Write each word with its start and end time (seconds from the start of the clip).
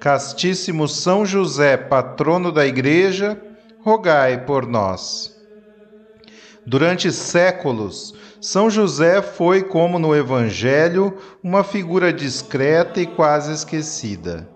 Castíssimo 0.00 0.86
São 0.86 1.26
José, 1.26 1.76
patrono 1.76 2.52
da 2.52 2.64
Igreja, 2.64 3.40
rogai 3.80 4.44
por 4.44 4.64
nós. 4.64 5.32
Durante 6.64 7.10
séculos, 7.10 8.14
São 8.40 8.70
José 8.70 9.20
foi, 9.20 9.64
como 9.64 9.98
no 9.98 10.14
Evangelho, 10.14 11.16
uma 11.42 11.64
figura 11.64 12.12
discreta 12.12 13.00
e 13.00 13.06
quase 13.06 13.52
esquecida. 13.52 14.48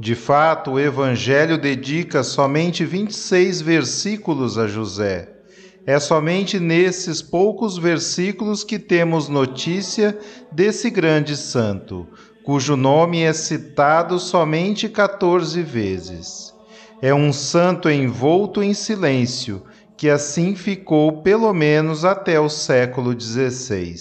De 0.00 0.16
fato, 0.16 0.72
o 0.72 0.80
Evangelho 0.80 1.56
dedica 1.56 2.24
somente 2.24 2.84
26 2.84 3.60
versículos 3.60 4.58
a 4.58 4.66
José. 4.66 5.28
É 5.86 6.00
somente 6.00 6.58
nesses 6.58 7.22
poucos 7.22 7.78
versículos 7.78 8.64
que 8.64 8.80
temos 8.80 9.28
notícia 9.28 10.18
desse 10.50 10.90
grande 10.90 11.36
santo, 11.36 12.08
cujo 12.44 12.76
nome 12.76 13.22
é 13.22 13.32
citado 13.32 14.18
somente 14.18 14.88
14 14.88 15.62
vezes. 15.62 16.52
É 17.00 17.14
um 17.14 17.32
santo 17.32 17.88
envolto 17.88 18.62
em 18.62 18.74
silêncio, 18.74 19.62
que 19.96 20.08
assim 20.08 20.54
ficou 20.54 21.22
pelo 21.22 21.52
menos 21.52 22.04
até 22.04 22.40
o 22.40 22.48
século 22.48 23.18
XVI. 23.18 23.94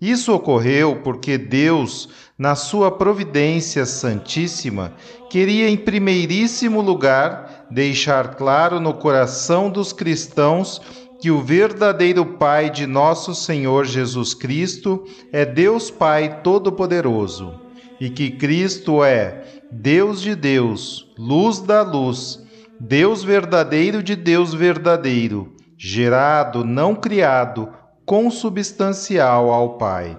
Isso 0.00 0.32
ocorreu 0.32 1.00
porque 1.02 1.38
Deus, 1.38 2.08
na 2.38 2.54
sua 2.54 2.90
providência 2.90 3.86
santíssima, 3.86 4.92
queria 5.30 5.68
em 5.68 5.76
primeiríssimo 5.76 6.80
lugar 6.80 7.66
deixar 7.70 8.34
claro 8.34 8.78
no 8.78 8.94
coração 8.94 9.70
dos 9.70 9.92
cristãos 9.92 10.80
que 11.24 11.30
o 11.30 11.40
verdadeiro 11.40 12.26
Pai 12.26 12.68
de 12.68 12.86
nosso 12.86 13.34
Senhor 13.34 13.86
Jesus 13.86 14.34
Cristo 14.34 15.04
é 15.32 15.42
Deus 15.46 15.90
Pai 15.90 16.42
Todo-Poderoso 16.42 17.62
e 17.98 18.10
que 18.10 18.30
Cristo 18.32 19.02
é 19.02 19.42
Deus 19.72 20.20
de 20.20 20.34
Deus, 20.34 21.10
luz 21.18 21.60
da 21.60 21.80
luz, 21.80 22.46
Deus 22.78 23.24
verdadeiro 23.24 24.02
de 24.02 24.14
Deus 24.14 24.52
verdadeiro, 24.52 25.54
gerado, 25.78 26.62
não 26.62 26.94
criado, 26.94 27.70
consubstancial 28.04 29.50
ao 29.50 29.78
Pai. 29.78 30.18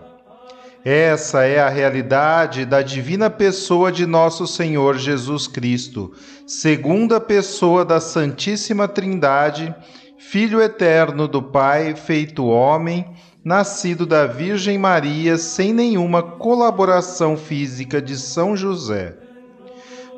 Essa 0.83 1.43
é 1.43 1.59
a 1.59 1.69
realidade 1.69 2.65
da 2.65 2.81
divina 2.81 3.29
pessoa 3.29 3.91
de 3.91 4.07
nosso 4.07 4.47
Senhor 4.47 4.97
Jesus 4.97 5.47
Cristo, 5.47 6.13
segunda 6.47 7.19
pessoa 7.19 7.85
da 7.85 7.99
Santíssima 7.99 8.87
Trindade 8.87 9.71
Filho 10.27 10.59
eterno 10.59 11.27
do 11.27 11.41
Pai, 11.41 11.95
feito 11.95 12.47
homem, 12.47 13.05
nascido 13.43 14.07
da 14.07 14.25
Virgem 14.25 14.75
Maria 14.75 15.37
sem 15.37 15.71
nenhuma 15.71 16.23
colaboração 16.23 17.37
física 17.37 18.01
de 18.01 18.17
São 18.17 18.57
José. 18.57 19.15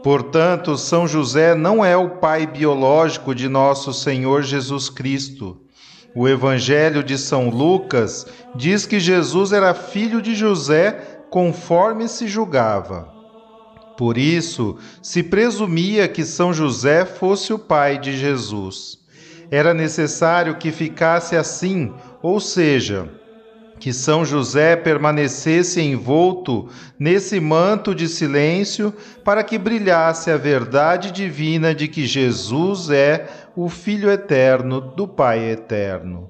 Portanto, 0.01 0.77
São 0.77 1.05
José 1.09 1.53
não 1.53 1.83
é 1.83 1.97
o 1.97 2.09
pai 2.09 2.47
biológico 2.47 3.35
de 3.35 3.49
nosso 3.49 3.93
Senhor 3.93 4.43
Jesus 4.43 4.89
Cristo. 4.89 5.57
O 6.15 6.25
Evangelho 6.25 7.03
de 7.03 7.17
São 7.17 7.49
Lucas 7.49 8.25
diz 8.55 8.85
que 8.85 9.01
Jesus 9.01 9.51
era 9.51 9.73
filho 9.73 10.21
de 10.21 10.33
José 10.33 11.25
conforme 11.29 12.07
se 12.07 12.27
julgava. 12.27 13.13
Por 13.97 14.17
isso, 14.17 14.77
se 15.01 15.21
presumia 15.21 16.07
que 16.07 16.23
São 16.23 16.53
José 16.53 17.05
fosse 17.05 17.51
o 17.51 17.59
pai 17.59 17.99
de 17.99 18.17
Jesus 18.17 19.05
era 19.49 19.73
necessário 19.73 20.57
que 20.57 20.71
ficasse 20.71 21.35
assim, 21.35 21.93
ou 22.21 22.39
seja, 22.39 23.09
que 23.79 23.93
São 23.93 24.25
José 24.25 24.75
permanecesse 24.75 25.81
envolto 25.81 26.67
nesse 26.99 27.39
manto 27.39 27.93
de 27.93 28.07
silêncio 28.07 28.93
para 29.23 29.43
que 29.43 29.57
brilhasse 29.57 30.31
a 30.31 30.37
verdade 30.37 31.11
divina 31.11 31.73
de 31.73 31.87
que 31.87 32.05
Jesus 32.05 32.89
é 32.89 33.27
o 33.55 33.69
Filho 33.69 34.09
eterno 34.09 34.81
do 34.81 35.07
Pai 35.07 35.49
eterno. 35.49 36.29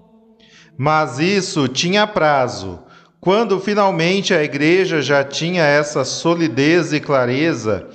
Mas 0.78 1.20
isso 1.20 1.68
tinha 1.68 2.06
prazo. 2.06 2.80
Quando 3.20 3.60
finalmente 3.60 4.34
a 4.34 4.44
igreja 4.44 5.02
já 5.02 5.24
tinha 5.24 5.64
essa 5.64 6.06
solidez 6.06 6.94
e 6.94 7.00
clareza, 7.00 7.88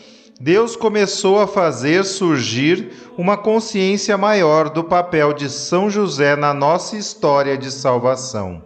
Deus 0.42 0.75
começou 0.75 1.38
a 1.38 1.47
fazer 1.47 2.04
surgir 2.04 2.91
uma 3.16 3.36
consciência 3.36 4.19
maior 4.19 4.70
do 4.70 4.82
papel 4.82 5.32
de 5.32 5.48
São 5.48 5.88
José 5.88 6.34
na 6.34 6.53
nossa 6.53 6.97
história 6.97 7.56
de 7.56 7.70
salvação. 7.70 8.60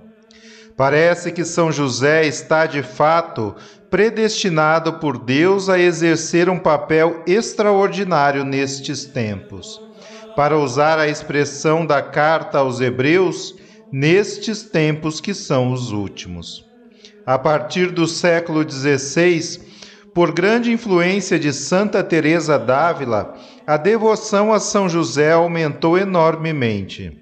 Parece 0.75 1.31
que 1.31 1.45
São 1.45 1.71
José 1.71 2.27
está 2.27 2.65
de 2.65 2.83
fato 2.83 3.55
predestinado 3.91 4.95
por 4.95 5.19
Deus 5.19 5.69
a 5.69 5.79
exercer 5.79 6.49
um 6.49 6.59
papel 6.59 7.23
extraordinário 7.27 8.43
nestes 8.43 9.05
tempos. 9.05 9.79
Para 10.35 10.57
usar 10.57 10.99
a 10.99 11.07
expressão 11.07 11.85
da 11.85 12.01
carta 12.01 12.57
aos 12.57 12.81
Hebreus, 12.81 13.55
nestes 13.93 14.63
tempos 14.63 15.21
que 15.21 15.35
são 15.35 15.75
os 15.75 15.93
últimos. 15.93 16.65
A 17.27 17.39
partir 17.39 17.91
do 17.91 18.07
século 18.07 18.67
XVI, 18.67 19.76
por 20.17 20.33
grande 20.33 20.73
influência 20.73 21.39
de 21.39 21.53
Santa 21.53 22.03
Teresa 22.03 22.59
d'Ávila, 22.59 23.35
a 23.67 23.77
devoção 23.77 24.51
a 24.51 24.59
São 24.59 24.89
José 24.89 25.33
aumentou 25.33 25.99
enormemente. 25.99 27.13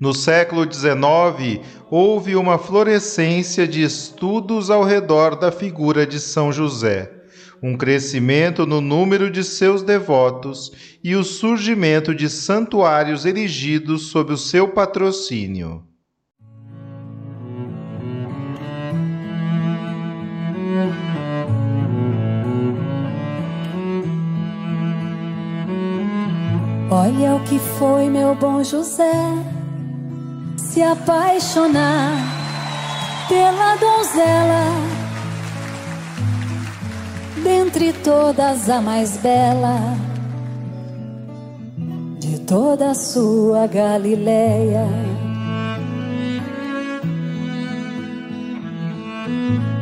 No 0.00 0.12
século 0.12 0.64
XIX, 0.64 1.64
houve 1.88 2.34
uma 2.34 2.58
florescência 2.58 3.64
de 3.64 3.84
estudos 3.84 4.70
ao 4.70 4.82
redor 4.82 5.36
da 5.36 5.52
figura 5.52 6.04
de 6.04 6.18
São 6.18 6.52
José, 6.52 7.12
um 7.62 7.76
crescimento 7.76 8.66
no 8.66 8.80
número 8.80 9.30
de 9.30 9.44
seus 9.44 9.80
devotos 9.80 10.72
e 11.04 11.14
o 11.14 11.22
surgimento 11.22 12.12
de 12.12 12.28
santuários 12.28 13.24
erigidos 13.24 14.08
sob 14.08 14.32
o 14.32 14.36
seu 14.36 14.66
patrocínio. 14.66 15.93
Olha 26.96 27.34
o 27.34 27.40
que 27.40 27.58
foi 27.58 28.08
meu 28.08 28.36
bom 28.36 28.62
José. 28.62 29.10
Se 30.56 30.80
apaixonar 30.80 32.12
pela 33.28 33.74
donzela, 33.74 34.66
dentre 37.42 37.92
todas 37.94 38.70
a 38.70 38.80
mais 38.80 39.16
bela. 39.16 39.96
De 42.20 42.38
toda 42.38 42.92
a 42.92 42.94
sua 42.94 43.66
Galileia. 43.66 44.86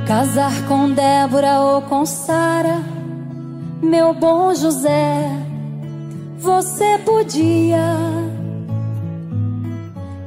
Casar 0.06 0.66
com 0.66 0.90
Débora 0.90 1.60
ou 1.60 1.82
com 1.82 2.06
Sara, 2.06 2.82
meu 3.82 4.14
bom 4.14 4.54
José 4.54 5.51
você 6.42 6.98
podia 6.98 7.96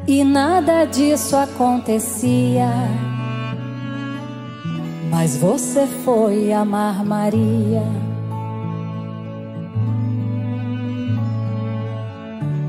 e 0.08 0.24
nada 0.24 0.86
disso 0.86 1.36
acontecia. 1.36 2.70
Mas 5.12 5.36
você 5.36 5.86
foi 6.06 6.54
amar 6.54 7.04
Maria. 7.04 7.84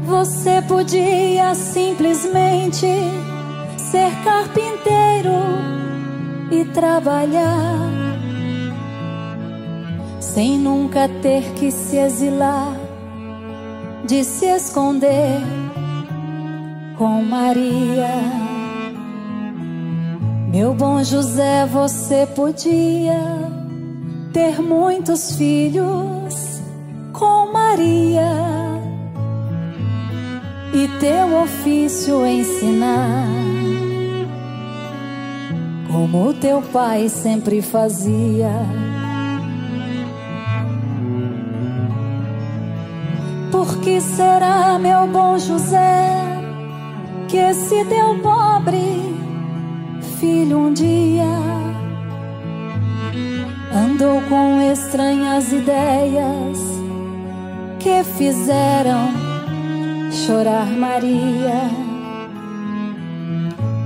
Você 0.05 0.61
podia 0.63 1.55
simplesmente 1.55 2.87
ser 3.77 4.11
carpinteiro 4.25 5.31
e 6.51 6.65
trabalhar 6.65 7.97
sem 10.37 10.59
nunca 10.59 11.09
ter 11.09 11.43
que 11.55 11.71
se 11.71 11.97
exilar, 11.97 12.76
de 14.07 14.23
se 14.23 14.47
esconder 14.47 15.41
com 16.97 17.23
Maria. 17.23 18.23
Meu 20.49 20.73
bom 20.75 21.03
José, 21.03 21.67
você 21.67 22.25
podia 22.27 23.21
ter 24.33 24.63
muitos 24.63 25.35
filhos 25.37 26.61
com 27.13 27.53
Maria 27.53 28.31
e 30.73 30.87
teu 31.01 31.43
ofício 31.43 32.25
ensinar, 32.25 33.27
como 35.91 36.33
teu 36.35 36.63
pai 36.63 37.09
sempre 37.09 37.61
fazia. 37.61 38.86
Que 43.97 44.01
será, 44.03 44.79
meu 44.79 45.07
bom 45.07 45.39
José, 45.39 46.21
que 47.29 47.39
esse 47.39 47.83
teu 47.87 48.19
pobre 48.19 49.17
filho 50.21 50.59
um 50.59 50.73
dia 50.75 51.25
andou 53.75 54.21
com 54.29 54.61
estranhas 54.61 55.51
ideias 55.51 56.59
que 57.79 58.05
fizeram 58.19 59.09
chorar 60.13 60.67
Maria? 60.67 61.71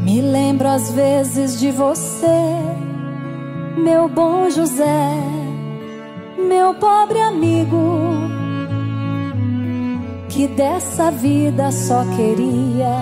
Me 0.03 0.21
lembro 0.21 0.67
às 0.67 0.91
vezes 0.91 1.61
de 1.61 1.71
você, 1.71 2.57
meu 3.77 4.09
bom 4.09 4.51
José, 4.51 5.15
meu 6.37 6.75
pobre 6.75 7.21
amigo 7.21 8.10
que 10.41 10.49
dessa 10.49 11.11
vida 11.11 11.71
só 11.71 12.03
queria 12.17 12.97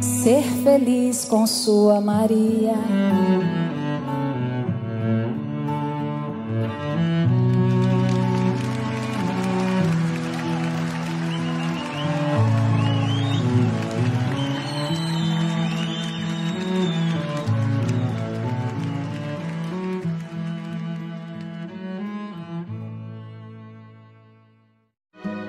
ser 0.00 0.44
feliz 0.62 1.24
com 1.24 1.44
sua 1.48 2.00
Maria. 2.00 2.76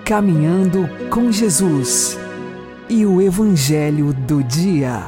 Caminhando 0.05 0.87
com 1.09 1.31
Jesus 1.31 2.15
e 2.87 3.07
o 3.07 3.19
Evangelho 3.19 4.13
do 4.13 4.43
Dia. 4.43 5.01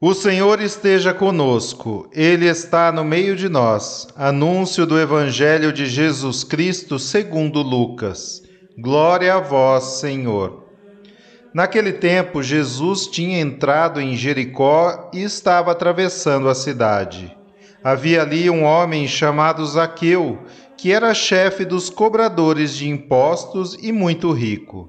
O 0.00 0.14
Senhor 0.14 0.60
esteja 0.60 1.14
conosco, 1.14 2.10
Ele 2.12 2.48
está 2.48 2.90
no 2.90 3.04
meio 3.04 3.36
de 3.36 3.48
nós. 3.48 4.08
Anúncio 4.16 4.84
do 4.84 4.98
Evangelho 4.98 5.72
de 5.72 5.86
Jesus 5.86 6.42
Cristo 6.42 6.98
segundo 6.98 7.62
Lucas. 7.62 8.42
Glória 8.76 9.36
a 9.36 9.38
vós, 9.38 10.00
Senhor. 10.00 10.64
Naquele 11.54 11.92
tempo, 11.92 12.42
Jesus 12.42 13.06
tinha 13.06 13.38
entrado 13.38 14.00
em 14.00 14.16
Jericó 14.16 15.08
e 15.14 15.22
estava 15.22 15.70
atravessando 15.70 16.48
a 16.48 16.54
cidade. 16.56 17.32
Havia 17.84 18.22
ali 18.22 18.50
um 18.50 18.64
homem 18.64 19.06
chamado 19.06 19.64
Zaqueu 19.64 20.40
que 20.78 20.92
era 20.92 21.12
chefe 21.12 21.64
dos 21.64 21.90
cobradores 21.90 22.72
de 22.72 22.88
impostos 22.88 23.76
e 23.82 23.90
muito 23.90 24.30
rico. 24.30 24.88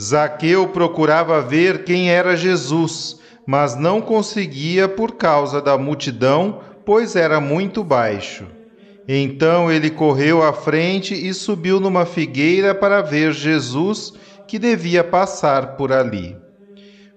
Zaqueu 0.00 0.68
procurava 0.68 1.42
ver 1.42 1.84
quem 1.84 2.10
era 2.10 2.34
Jesus, 2.34 3.20
mas 3.46 3.76
não 3.76 4.00
conseguia 4.00 4.88
por 4.88 5.16
causa 5.16 5.60
da 5.60 5.76
multidão, 5.76 6.60
pois 6.86 7.14
era 7.14 7.38
muito 7.42 7.84
baixo. 7.84 8.46
Então 9.06 9.70
ele 9.70 9.90
correu 9.90 10.42
à 10.42 10.50
frente 10.50 11.14
e 11.14 11.34
subiu 11.34 11.78
numa 11.78 12.06
figueira 12.06 12.74
para 12.74 13.02
ver 13.02 13.34
Jesus, 13.34 14.14
que 14.48 14.58
devia 14.58 15.04
passar 15.04 15.76
por 15.76 15.92
ali. 15.92 16.34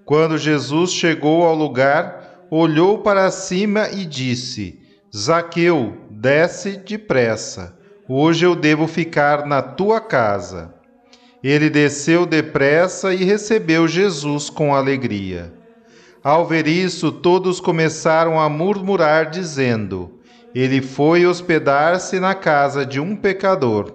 Quando 0.04 0.36
Jesus 0.36 0.92
chegou 0.92 1.44
ao 1.44 1.54
lugar, 1.54 2.44
olhou 2.50 2.98
para 2.98 3.30
cima 3.30 3.88
e 3.88 4.04
disse: 4.04 4.80
Zaqueu, 5.16 5.96
desce 6.10 6.76
depressa 6.76 7.75
Hoje 8.08 8.46
eu 8.46 8.54
devo 8.54 8.86
ficar 8.86 9.44
na 9.46 9.60
tua 9.60 10.00
casa. 10.00 10.72
Ele 11.42 11.68
desceu 11.68 12.24
depressa 12.24 13.12
e 13.12 13.24
recebeu 13.24 13.88
Jesus 13.88 14.48
com 14.48 14.72
alegria. 14.72 15.52
Ao 16.22 16.46
ver 16.46 16.68
isso, 16.68 17.10
todos 17.10 17.58
começaram 17.58 18.38
a 18.38 18.48
murmurar, 18.48 19.28
dizendo: 19.28 20.20
Ele 20.54 20.80
foi 20.80 21.26
hospedar-se 21.26 22.20
na 22.20 22.32
casa 22.32 22.86
de 22.86 23.00
um 23.00 23.16
pecador. 23.16 23.92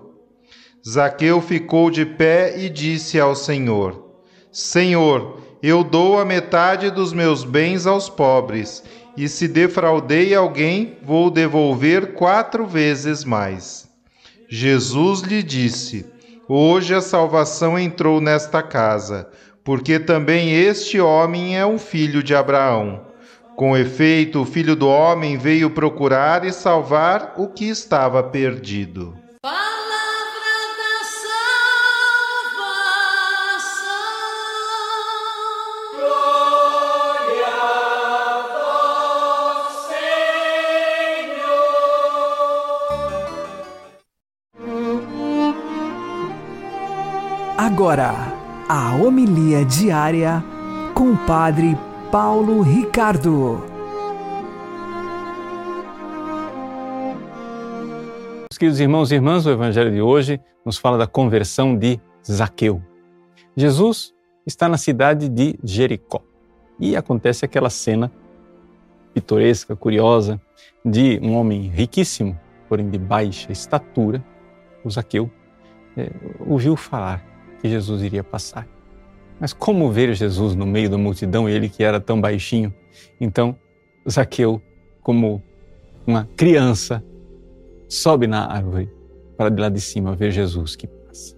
Zaqueu 0.85 1.39
ficou 1.39 1.89
de 1.89 2.05
pé 2.05 2.59
e 2.59 2.67
disse 2.67 3.17
ao 3.17 3.33
Senhor: 3.33 4.11
Senhor, 4.51 5.39
eu 5.63 5.85
dou 5.85 6.19
a 6.19 6.25
metade 6.25 6.91
dos 6.91 7.13
meus 7.13 7.45
bens 7.45 7.87
aos 7.87 8.09
pobres, 8.09 8.83
e 9.15 9.29
se 9.29 9.47
defraudei 9.47 10.35
alguém, 10.35 10.97
vou 11.01 11.31
devolver 11.31 12.11
quatro 12.11 12.67
vezes 12.67 13.23
mais. 13.23 13.89
Jesus 14.53 15.21
lhe 15.21 15.41
disse: 15.41 16.05
Hoje 16.45 16.93
a 16.93 16.99
salvação 16.99 17.79
entrou 17.79 18.19
nesta 18.19 18.61
casa, 18.61 19.29
porque 19.63 19.97
também 19.97 20.51
este 20.51 20.99
homem 20.99 21.57
é 21.57 21.65
um 21.65 21.79
filho 21.79 22.21
de 22.21 22.35
Abraão. 22.35 23.07
Com 23.55 23.77
efeito, 23.77 24.41
o 24.41 24.45
filho 24.45 24.75
do 24.75 24.89
homem 24.89 25.37
veio 25.37 25.69
procurar 25.69 26.43
e 26.43 26.51
salvar 26.51 27.35
o 27.37 27.47
que 27.47 27.63
estava 27.63 28.21
perdido. 28.21 29.20
Agora, 47.73 48.13
a 48.67 48.97
homilia 48.97 49.63
diária 49.63 50.43
com 50.93 51.13
o 51.13 51.17
Padre 51.25 51.77
Paulo 52.11 52.61
Ricardo. 52.61 53.63
Queridos 58.59 58.81
irmãos 58.81 59.09
e 59.09 59.15
irmãs, 59.15 59.45
o 59.45 59.51
Evangelho 59.51 59.89
de 59.89 60.01
hoje 60.01 60.37
nos 60.65 60.77
fala 60.77 60.97
da 60.97 61.07
conversão 61.07 61.73
de 61.73 61.97
Zaqueu. 62.29 62.83
Jesus 63.55 64.13
está 64.45 64.67
na 64.67 64.77
cidade 64.77 65.29
de 65.29 65.57
Jericó 65.63 66.21
e 66.77 66.97
acontece 66.97 67.45
aquela 67.45 67.69
cena 67.69 68.11
pitoresca, 69.13 69.77
curiosa, 69.77 70.41
de 70.83 71.21
um 71.23 71.37
homem 71.37 71.69
riquíssimo, 71.69 72.37
porém 72.67 72.89
de 72.89 72.97
baixa 72.97 73.49
estatura, 73.49 74.21
o 74.83 74.89
Zaqueu, 74.89 75.31
é, 75.95 76.11
ouviu 76.45 76.75
falar 76.75 77.30
que 77.61 77.69
Jesus 77.69 78.01
iria 78.01 78.23
passar. 78.23 78.67
Mas 79.39 79.53
como 79.53 79.91
ver 79.91 80.13
Jesus 80.13 80.55
no 80.55 80.65
meio 80.65 80.89
da 80.89 80.97
multidão, 80.97 81.47
ele 81.47 81.69
que 81.69 81.83
era 81.83 81.99
tão 81.99 82.19
baixinho? 82.19 82.73
Então, 83.19 83.57
Zaqueu, 84.09 84.61
como 85.01 85.41
uma 86.05 86.27
criança, 86.35 87.03
sobe 87.87 88.27
na 88.27 88.45
árvore 88.45 88.89
para 89.37 89.49
de 89.49 89.61
lá 89.61 89.69
de 89.69 89.81
cima 89.81 90.15
ver 90.15 90.31
Jesus 90.31 90.75
que 90.75 90.87
passa. 90.87 91.35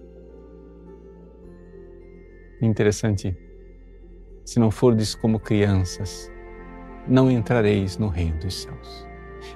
Interessante. 2.60 3.36
Se 4.44 4.60
não 4.60 4.70
fordes 4.70 5.14
como 5.14 5.40
crianças, 5.40 6.30
não 7.08 7.30
entrareis 7.30 7.96
no 7.96 8.08
reino 8.08 8.38
dos 8.38 8.62
céus. 8.62 9.06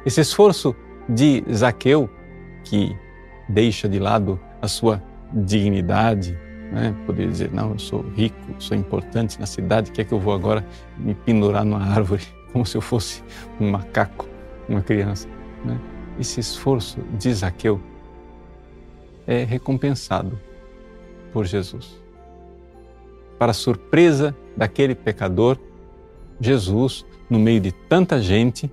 Esse 0.04 0.20
esforço 0.20 0.74
de 1.08 1.44
Zaqueu, 1.52 2.08
que 2.64 2.96
deixa 3.48 3.88
de 3.88 3.98
lado 3.98 4.40
a 4.60 4.68
sua 4.68 5.02
dignidade, 5.32 6.38
né? 6.72 6.94
Poder 7.06 7.28
dizer, 7.28 7.50
não, 7.52 7.72
eu 7.72 7.78
sou 7.78 8.02
rico, 8.14 8.36
sou 8.58 8.76
importante 8.76 9.38
na 9.40 9.46
cidade, 9.46 9.90
quer 9.90 10.04
que 10.04 10.12
eu 10.12 10.20
vou 10.20 10.34
agora 10.34 10.64
me 10.96 11.14
pendurar 11.14 11.64
numa 11.64 11.82
árvore 11.82 12.24
como 12.52 12.64
se 12.64 12.76
eu 12.76 12.80
fosse 12.80 13.22
um 13.60 13.70
macaco, 13.70 14.28
uma 14.68 14.82
criança. 14.82 15.28
Né? 15.64 15.78
Esse 16.18 16.40
esforço 16.40 17.00
de 17.18 17.32
Zaqueu 17.32 17.80
é 19.26 19.44
recompensado 19.44 20.38
por 21.32 21.44
Jesus. 21.44 22.02
Para 23.38 23.52
surpresa 23.52 24.34
daquele 24.56 24.94
pecador, 24.94 25.58
Jesus, 26.40 27.04
no 27.28 27.38
meio 27.38 27.60
de 27.60 27.72
tanta 27.72 28.20
gente, 28.20 28.70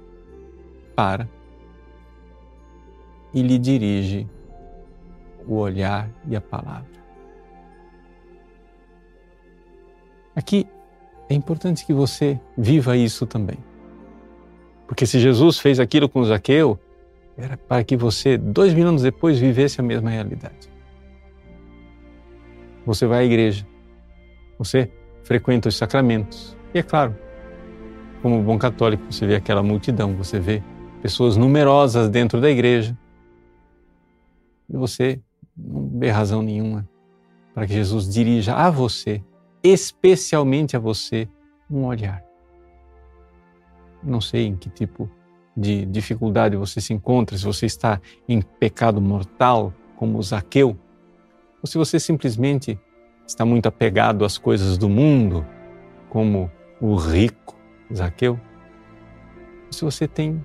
para 0.95 1.27
e 3.33 3.41
lhe 3.41 3.59
dirige 3.59 4.27
o 5.45 5.55
olhar 5.55 6.09
e 6.27 6.35
a 6.35 6.41
palavra. 6.41 7.04
Aqui 10.35 10.67
é 11.29 11.33
importante 11.33 11.85
que 11.85 11.93
você 11.93 12.39
viva 12.57 12.97
isso 12.97 13.25
também. 13.25 13.57
Porque 14.87 15.05
se 15.05 15.19
Jesus 15.19 15.57
fez 15.57 15.79
aquilo 15.79 16.07
com 16.09 16.23
Zaqueu, 16.23 16.77
era 17.37 17.57
para 17.57 17.83
que 17.83 17.97
você, 17.97 18.37
dois 18.37 18.73
minutos 18.73 19.01
depois, 19.01 19.39
vivesse 19.39 19.81
a 19.81 19.83
mesma 19.83 20.09
realidade. 20.09 20.69
Você 22.85 23.07
vai 23.07 23.23
à 23.23 23.25
igreja, 23.25 23.65
você 24.59 24.91
frequenta 25.23 25.69
os 25.69 25.75
sacramentos, 25.75 26.55
e 26.73 26.77
é 26.77 26.83
claro, 26.83 27.15
como 28.21 28.41
bom 28.43 28.57
católico, 28.59 29.03
você 29.11 29.25
vê 29.25 29.35
aquela 29.35 29.63
multidão, 29.63 30.15
você 30.15 30.39
vê 30.39 30.61
pessoas 31.01 31.35
numerosas 31.35 32.09
dentro 32.09 32.39
da 32.39 32.49
igreja, 32.49 32.95
e 34.69 34.77
você 34.77 35.19
não 35.57 35.89
vê 35.99 36.09
razão 36.09 36.43
nenhuma 36.43 36.87
para 37.53 37.65
que 37.65 37.73
Jesus 37.73 38.07
dirija 38.07 38.53
a 38.53 38.69
você, 38.69 39.23
especialmente 39.71 40.75
a 40.75 40.79
você, 40.79 41.27
um 41.69 41.85
olhar. 41.85 42.23
Não 44.03 44.21
sei 44.21 44.45
em 44.45 44.55
que 44.55 44.69
tipo 44.69 45.09
de 45.57 45.85
dificuldade 45.85 46.55
você 46.55 46.81
se 46.81 46.93
encontra, 46.93 47.37
se 47.37 47.43
você 47.45 47.65
está 47.65 47.99
em 48.27 48.41
pecado 48.41 49.01
mortal, 49.01 49.73
como 49.95 50.21
Zaqueu, 50.21 50.77
ou 51.61 51.67
se 51.67 51.77
você 51.77 51.99
simplesmente 51.99 52.77
está 53.25 53.45
muito 53.45 53.67
apegado 53.67 54.25
às 54.25 54.37
coisas 54.37 54.77
do 54.77 54.89
mundo, 54.89 55.45
como 56.09 56.51
o 56.79 56.95
rico 56.95 57.57
Zaqueu, 57.93 58.39
ou 59.65 59.73
se 59.73 59.83
você 59.83 60.07
tem 60.07 60.43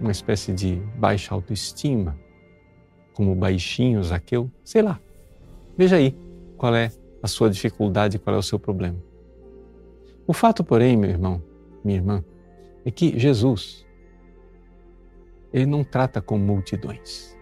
uma 0.00 0.10
espécie 0.10 0.52
de 0.52 0.76
baixa 0.96 1.34
autoestima, 1.34 2.18
como 3.14 3.32
o 3.32 3.34
baixinho 3.36 4.02
Zaqueu, 4.02 4.50
sei 4.64 4.82
lá. 4.82 5.00
Veja 5.78 5.96
aí 5.96 6.16
qual 6.58 6.74
é 6.74 6.90
a 7.24 7.26
sua 7.26 7.48
dificuldade, 7.48 8.18
qual 8.18 8.36
é 8.36 8.38
o 8.38 8.42
seu 8.42 8.58
problema. 8.58 9.02
O 10.26 10.34
fato, 10.34 10.62
porém, 10.62 10.94
meu 10.94 11.08
irmão, 11.08 11.42
minha 11.82 11.96
irmã, 11.96 12.22
é 12.84 12.90
que 12.90 13.18
Jesus, 13.18 13.86
ele 15.50 15.64
não 15.64 15.82
trata 15.82 16.20
com 16.20 16.36
multidões. 16.36 17.34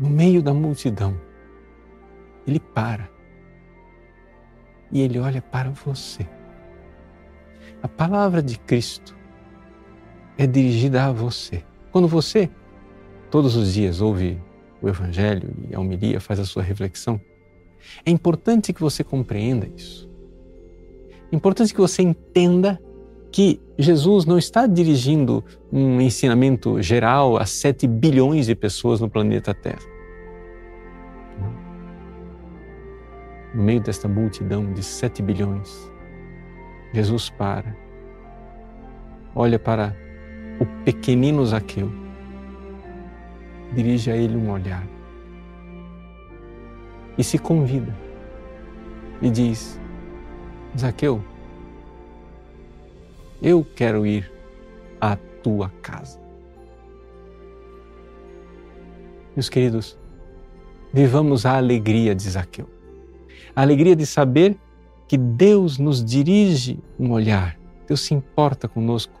No 0.00 0.08
meio 0.08 0.42
da 0.42 0.54
multidão, 0.54 1.20
ele 2.46 2.58
para 2.58 3.06
e 4.90 5.02
ele 5.02 5.18
olha 5.18 5.42
para 5.42 5.68
você. 5.68 6.26
A 7.82 7.88
palavra 7.88 8.42
de 8.42 8.58
Cristo 8.60 9.14
é 10.38 10.46
dirigida 10.46 11.04
a 11.04 11.12
você. 11.12 11.62
Quando 11.92 12.08
você, 12.08 12.48
todos 13.30 13.54
os 13.56 13.74
dias, 13.74 14.00
ouve 14.00 14.40
o 14.80 14.88
Evangelho 14.88 15.54
e 15.68 15.74
a 15.74 15.80
homilia, 15.80 16.18
faz 16.18 16.40
a 16.40 16.46
sua 16.46 16.62
reflexão, 16.62 17.20
é 18.04 18.10
importante 18.10 18.72
que 18.72 18.80
você 18.80 19.02
compreenda 19.02 19.66
isso. 19.66 20.08
É 21.32 21.36
importante 21.36 21.72
que 21.74 21.80
você 21.80 22.02
entenda 22.02 22.80
que 23.32 23.60
Jesus 23.76 24.24
não 24.24 24.38
está 24.38 24.66
dirigindo 24.66 25.44
um 25.72 26.00
ensinamento 26.00 26.80
geral 26.80 27.36
a 27.36 27.44
7 27.44 27.86
bilhões 27.88 28.46
de 28.46 28.54
pessoas 28.54 29.00
no 29.00 29.10
planeta 29.10 29.52
Terra. 29.52 29.82
No 33.52 33.62
meio 33.62 33.80
desta 33.80 34.06
multidão 34.06 34.72
de 34.72 34.82
7 34.82 35.22
bilhões, 35.22 35.90
Jesus 36.92 37.28
para, 37.30 37.76
olha 39.34 39.58
para 39.58 39.96
o 40.60 40.84
pequenino 40.84 41.44
Zaqueu, 41.44 41.90
dirige 43.74 44.12
a 44.12 44.16
ele 44.16 44.36
um 44.36 44.50
olhar 44.52 44.93
e 47.16 47.24
se 47.24 47.38
convida 47.38 47.94
e 49.20 49.30
diz: 49.30 49.80
Zaqueu, 50.78 51.22
eu 53.42 53.64
quero 53.76 54.06
ir 54.06 54.30
à 55.00 55.16
tua 55.16 55.70
casa. 55.82 56.20
Meus 59.36 59.48
queridos, 59.48 59.98
vivamos 60.92 61.44
a 61.44 61.56
alegria 61.56 62.14
de 62.14 62.30
Zaqueu. 62.30 62.68
A 63.54 63.62
alegria 63.62 63.94
de 63.94 64.06
saber 64.06 64.56
que 65.06 65.18
Deus 65.18 65.78
nos 65.78 66.04
dirige 66.04 66.78
um 66.98 67.12
olhar, 67.12 67.58
Deus 67.86 68.00
se 68.00 68.14
importa 68.14 68.68
conosco 68.68 69.12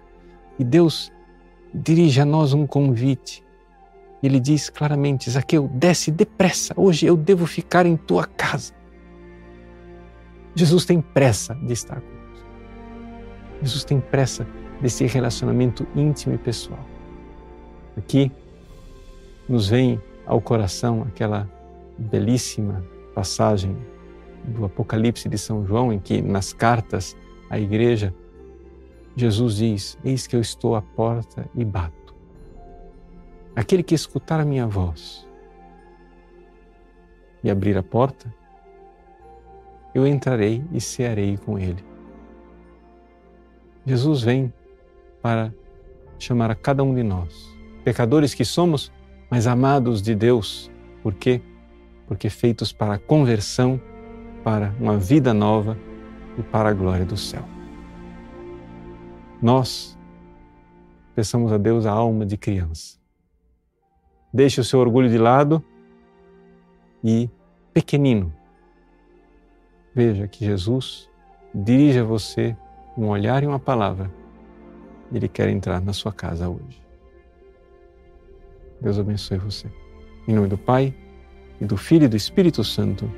e 0.58 0.64
Deus 0.64 1.12
dirige 1.72 2.20
a 2.20 2.24
nós 2.24 2.52
um 2.52 2.66
convite. 2.66 3.43
Ele 4.24 4.40
diz 4.40 4.70
claramente: 4.70 5.30
Zaqueu, 5.30 5.68
desce 5.68 6.10
depressa, 6.10 6.72
hoje 6.76 7.04
eu 7.04 7.16
devo 7.16 7.46
ficar 7.46 7.84
em 7.84 7.94
tua 7.96 8.24
casa. 8.24 8.72
Jesus 10.54 10.86
tem 10.86 11.00
pressa 11.00 11.54
de 11.54 11.72
estar 11.72 12.00
conosco. 12.00 12.48
Jesus 13.60 13.84
tem 13.84 14.00
pressa 14.00 14.46
desse 14.80 15.04
relacionamento 15.04 15.86
íntimo 15.94 16.34
e 16.34 16.38
pessoal. 16.38 16.84
Aqui 17.96 18.32
nos 19.48 19.68
vem 19.68 20.00
ao 20.24 20.40
coração 20.40 21.02
aquela 21.02 21.50
belíssima 21.98 22.82
passagem 23.14 23.76
do 24.44 24.64
Apocalipse 24.64 25.28
de 25.28 25.36
São 25.36 25.66
João, 25.66 25.92
em 25.92 25.98
que 25.98 26.22
nas 26.22 26.52
cartas 26.52 27.14
à 27.50 27.58
igreja, 27.58 28.14
Jesus 29.14 29.56
diz: 29.56 29.98
Eis 30.02 30.26
que 30.26 30.34
eu 30.34 30.40
estou 30.40 30.76
à 30.76 30.82
porta 30.82 31.46
e 31.54 31.62
bato. 31.62 32.03
Aquele 33.56 33.82
que 33.82 33.94
escutar 33.94 34.40
a 34.40 34.44
minha 34.44 34.66
voz 34.66 35.28
e 37.42 37.50
abrir 37.50 37.76
a 37.76 37.82
porta, 37.82 38.32
eu 39.94 40.06
entrarei 40.06 40.64
e 40.72 40.80
cearei 40.80 41.36
com 41.36 41.58
ele 41.58 41.94
Jesus 43.86 44.22
vem 44.22 44.52
para 45.20 45.52
chamar 46.18 46.50
a 46.50 46.54
cada 46.54 46.82
um 46.82 46.94
de 46.94 47.02
nós, 47.02 47.54
pecadores 47.84 48.32
que 48.32 48.44
somos, 48.44 48.90
mas 49.30 49.46
amados 49.46 50.00
de 50.00 50.14
Deus. 50.14 50.70
Por 51.02 51.12
quê? 51.12 51.42
Porque 52.06 52.30
feitos 52.30 52.72
para 52.72 52.94
a 52.94 52.98
conversão, 52.98 53.80
para 54.42 54.74
uma 54.80 54.96
vida 54.96 55.34
nova 55.34 55.76
e 56.38 56.42
para 56.42 56.70
a 56.70 56.72
glória 56.72 57.04
do 57.04 57.16
céu. 57.16 57.44
Nós 59.42 59.98
peçamos 61.14 61.52
a 61.52 61.58
Deus 61.58 61.84
a 61.84 61.90
alma 61.90 62.24
de 62.24 62.38
criança. 62.38 63.03
Deixe 64.34 64.60
o 64.60 64.64
seu 64.64 64.80
orgulho 64.80 65.08
de 65.08 65.16
lado 65.16 65.62
e, 67.04 67.30
pequenino, 67.72 68.34
veja 69.94 70.26
que 70.26 70.44
Jesus 70.44 71.08
dirige 71.54 72.00
a 72.00 72.04
você 72.04 72.56
um 72.98 73.06
olhar 73.06 73.44
e 73.44 73.46
uma 73.46 73.60
palavra, 73.60 74.10
Ele 75.12 75.28
quer 75.28 75.48
entrar 75.50 75.80
na 75.80 75.92
sua 75.92 76.12
casa 76.12 76.48
hoje. 76.48 76.82
Deus 78.80 78.98
abençoe 78.98 79.38
você. 79.38 79.70
Em 80.26 80.34
nome 80.34 80.48
do 80.48 80.58
Pai, 80.58 80.92
e 81.60 81.64
do 81.64 81.76
Filho 81.76 82.06
e 82.06 82.08
do 82.08 82.16
Espírito 82.16 82.64
Santo. 82.64 83.08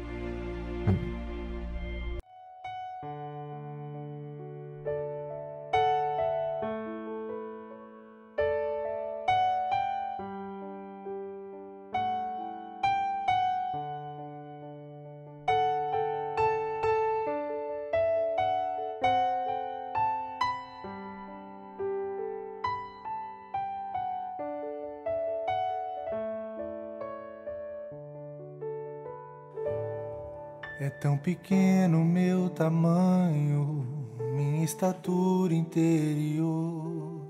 Tamanho, 32.67 33.87
minha 34.35 34.65
estatura 34.65 35.55
interior. 35.55 37.21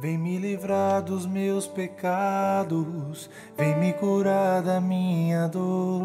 Vem 0.00 0.18
me 0.18 0.36
livrar 0.36 1.00
dos 1.00 1.26
meus 1.26 1.68
pecados, 1.68 3.30
vem 3.56 3.78
me 3.78 3.92
curar 3.92 4.62
da 4.62 4.80
minha 4.80 5.46
dor. 5.46 6.04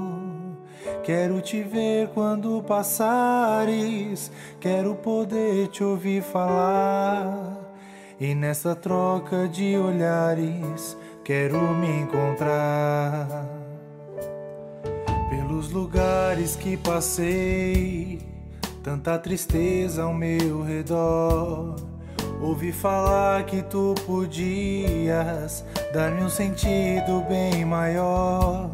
Quero 1.03 1.41
te 1.41 1.63
ver 1.63 2.09
quando 2.09 2.61
passares, 2.61 4.31
quero 4.59 4.93
poder 4.93 5.69
te 5.69 5.83
ouvir 5.83 6.21
falar. 6.21 7.57
E 8.19 8.35
nessa 8.35 8.75
troca 8.75 9.47
de 9.47 9.77
olhares, 9.77 10.95
quero 11.23 11.57
me 11.73 12.01
encontrar. 12.01 13.49
Pelos 15.31 15.71
lugares 15.71 16.55
que 16.55 16.77
passei, 16.77 18.28
tanta 18.89 19.19
tristeza 19.19 20.01
ao 20.01 20.11
meu 20.11 20.63
redor. 20.63 21.75
Ouvi 22.41 22.71
falar 22.71 23.45
que 23.45 23.61
tu 23.61 23.93
podias 24.03 25.63
dar-me 25.93 26.23
um 26.23 26.29
sentido 26.29 27.23
bem 27.29 27.63
maior. 27.63 28.67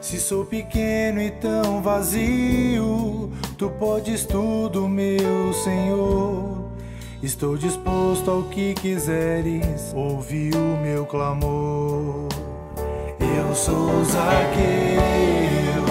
Se 0.00 0.18
sou 0.18 0.44
pequeno 0.44 1.22
e 1.22 1.30
tão 1.30 1.80
vazio, 1.80 3.30
tu 3.56 3.70
podes 3.78 4.24
tudo, 4.26 4.88
meu 4.88 5.52
Senhor. 5.62 6.64
Estou 7.22 7.56
disposto 7.56 8.28
ao 8.28 8.42
que 8.44 8.74
quiseres, 8.74 9.92
ouvi 9.94 10.50
o 10.56 10.82
meu 10.82 11.06
clamor. 11.06 12.26
Eu 13.20 13.54
sou 13.54 14.04
Zaqueu, 14.04 15.84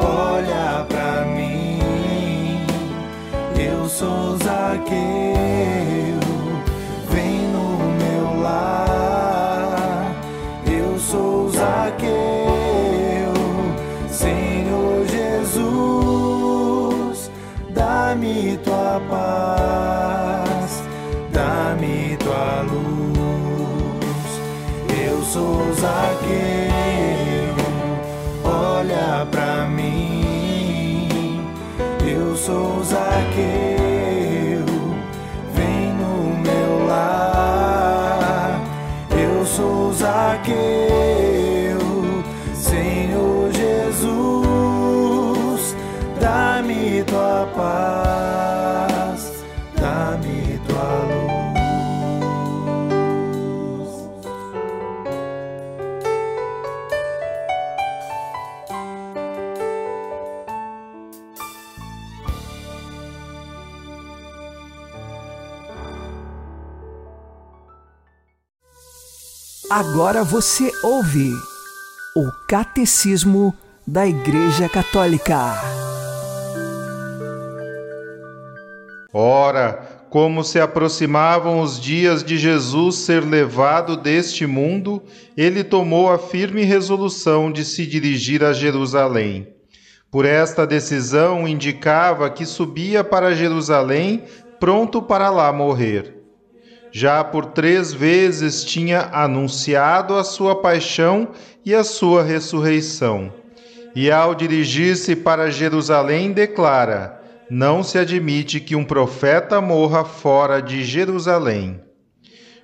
olha 0.00 0.86
pra 0.86 1.01
sou 3.98 4.38
Zaqueu, 4.38 4.88
vem 7.10 7.40
no 7.48 7.76
meu 8.00 8.40
lar. 8.40 10.14
Eu 10.66 10.98
sou 10.98 11.50
Zaqueu, 11.50 12.08
Senhor 14.08 15.06
Jesus, 15.06 15.60
dá-me 17.74 18.56
tua 18.64 19.00
paz, 19.10 20.82
dá-me 21.30 22.16
tua 22.16 22.62
luz. 22.62 24.40
Eu 25.06 25.22
sou 25.22 25.70
Zaqueu, 25.74 26.81
Eu 32.32 32.38
sou 32.38 32.82
Zaqueu, 32.82 33.04
vem 35.54 35.92
no 35.92 36.34
meu 36.40 36.86
lar. 36.86 38.58
Eu 39.10 39.44
sou 39.44 39.92
Zaqueu, 39.92 40.54
Agora 69.74 70.22
você 70.22 70.70
ouve 70.82 71.32
o 72.14 72.30
Catecismo 72.46 73.54
da 73.86 74.06
Igreja 74.06 74.68
Católica. 74.68 75.54
Ora, 79.14 80.04
como 80.10 80.44
se 80.44 80.60
aproximavam 80.60 81.62
os 81.62 81.80
dias 81.80 82.22
de 82.22 82.36
Jesus 82.36 82.96
ser 82.96 83.24
levado 83.24 83.96
deste 83.96 84.46
mundo, 84.46 85.02
ele 85.38 85.64
tomou 85.64 86.12
a 86.12 86.18
firme 86.18 86.64
resolução 86.64 87.50
de 87.50 87.64
se 87.64 87.86
dirigir 87.86 88.44
a 88.44 88.52
Jerusalém. 88.52 89.48
Por 90.10 90.26
esta 90.26 90.66
decisão, 90.66 91.48
indicava 91.48 92.28
que 92.28 92.44
subia 92.44 93.02
para 93.02 93.34
Jerusalém, 93.34 94.22
pronto 94.60 95.00
para 95.00 95.30
lá 95.30 95.50
morrer. 95.50 96.21
Já 96.94 97.24
por 97.24 97.46
três 97.46 97.90
vezes 97.90 98.62
tinha 98.62 99.08
anunciado 99.12 100.14
a 100.14 100.22
sua 100.22 100.60
paixão 100.60 101.28
e 101.64 101.74
a 101.74 101.82
sua 101.82 102.22
ressurreição. 102.22 103.32
E 103.96 104.10
ao 104.10 104.34
dirigir-se 104.34 105.16
para 105.16 105.50
Jerusalém, 105.50 106.32
declara: 106.32 107.18
Não 107.48 107.82
se 107.82 107.96
admite 107.96 108.60
que 108.60 108.76
um 108.76 108.84
profeta 108.84 109.58
morra 109.58 110.04
fora 110.04 110.60
de 110.60 110.84
Jerusalém. 110.84 111.80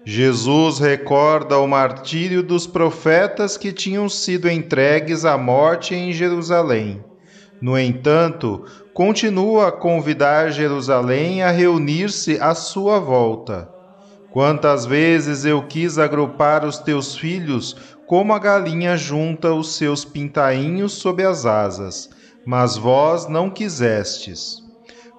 Jesus 0.05 0.79
recorda 0.79 1.59
o 1.59 1.67
martírio 1.67 2.43
dos 2.43 2.67
profetas 2.67 3.57
que 3.57 3.73
tinham 3.73 4.11
sido 4.11 4.49
entregues 4.49 5.25
à 5.25 5.39
morte 5.39 5.95
em 5.95 6.13
Jerusalém. 6.13 7.03
No 7.61 7.79
entanto, 7.79 8.65
continua 8.93 9.69
a 9.69 9.73
convidar 9.73 10.51
Jerusalém 10.51 11.43
a 11.43 11.51
reunir-se 11.51 12.39
à 12.41 12.55
sua 12.55 13.01
volta. 13.01 13.78
Quantas 14.31 14.85
vezes 14.85 15.45
eu 15.45 15.63
quis 15.63 15.99
agrupar 15.99 16.65
os 16.65 16.79
teus 16.79 17.17
filhos, 17.17 17.75
como 18.07 18.33
a 18.33 18.39
galinha 18.39 18.97
junta 18.97 19.53
os 19.53 19.77
seus 19.77 20.05
pintainhos 20.05 20.93
sob 20.93 21.25
as 21.25 21.47
asas, 21.47 22.11
mas 22.45 22.77
vós 22.77 23.27
não 23.27 23.49
quisestes. 23.49 24.63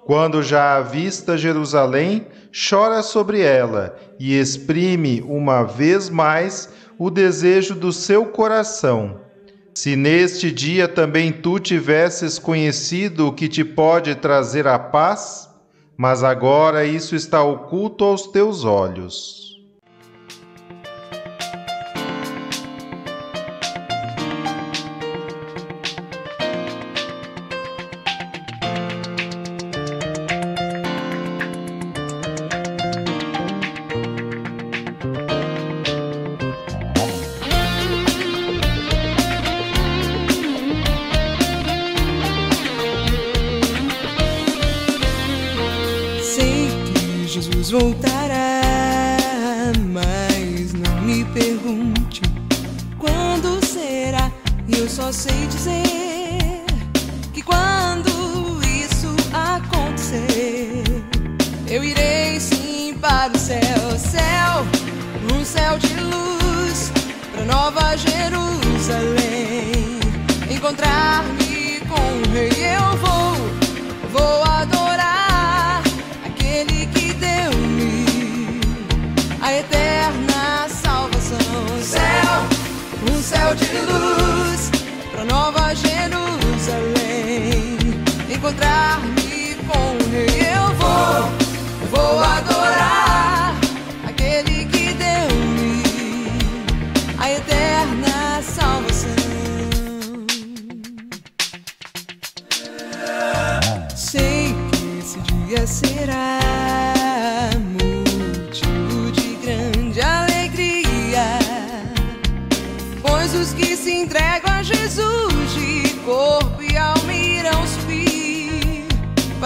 Quando 0.06 0.42
já 0.42 0.78
avista 0.78 1.38
Jerusalém, 1.38 2.28
chora 2.52 3.02
sobre 3.02 3.42
ela 3.42 3.96
e 4.20 4.40
exprime 4.40 5.22
uma 5.28 5.64
vez 5.64 6.10
mais 6.10 6.70
o 6.98 7.10
desejo 7.10 7.76
do 7.76 7.92
seu 7.94 8.26
coração. 8.26 9.22
Se 9.74 9.96
neste 9.96 10.52
dia 10.52 10.88
também 10.88 11.32
tu 11.32 11.60
tivesses 11.60 12.38
conhecido 12.38 13.28
o 13.28 13.34
que 13.34 13.48
te 13.48 13.64
pode 13.64 14.16
trazer 14.16 14.68
a 14.68 14.78
paz, 14.78 15.49
mas 16.00 16.24
agora 16.24 16.86
isso 16.86 17.14
está 17.14 17.44
oculto 17.44 18.06
aos 18.06 18.26
teus 18.26 18.64
olhos. 18.64 19.49
Jesus 47.80 48.09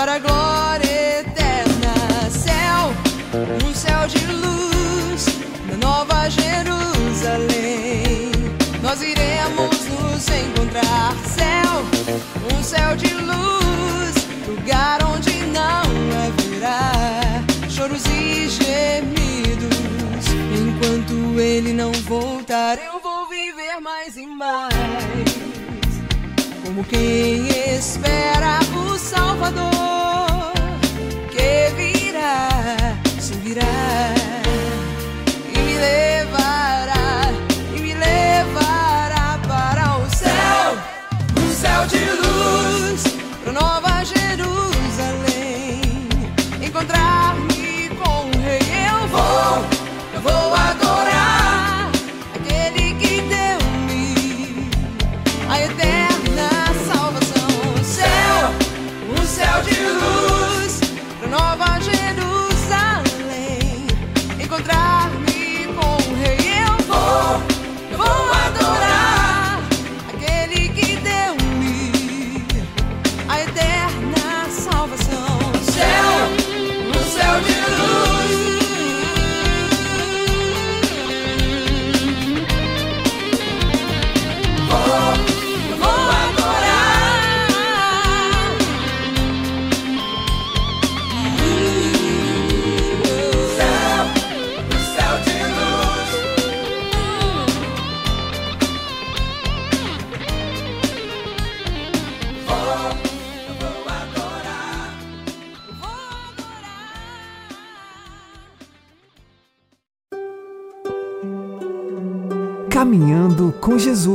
para 0.04 0.16
a 0.16 0.20
glória 0.20 1.22
eterna. 1.22 1.94
Céu, 2.30 2.94
um 3.66 3.74
céu 3.74 4.06
de 4.06 4.20
luz 4.28 5.28
na 5.70 5.78
Nova 5.78 6.30
Jerusalém, 6.30 8.30
vamos 8.82 10.28
encontrar 10.28 11.16
céu, 11.26 11.86
um 12.54 12.62
céu 12.62 12.98
de 12.98 13.14
luz, 13.14 14.28
lugar 14.46 15.02
onde 15.06 15.32
não 15.46 15.84
haverá 16.26 16.92
choros 17.70 18.06
e 18.08 18.50
gemidos. 18.50 19.78
Enquanto 20.54 21.40
ele 21.40 21.72
não 21.72 21.94
voltar, 21.94 22.78
eu 22.78 23.00
vou 23.00 23.30
viver 23.30 23.80
mais 23.80 24.18
e 24.18 24.28
mais. 24.28 24.74
Como 26.62 26.84
quem 26.84 27.48
espera 27.78 28.60
o 28.76 28.98
Salvador 28.98 29.93
de 41.88 41.98
luz, 41.98 43.04
pra 43.44 43.52
Nova 43.52 43.83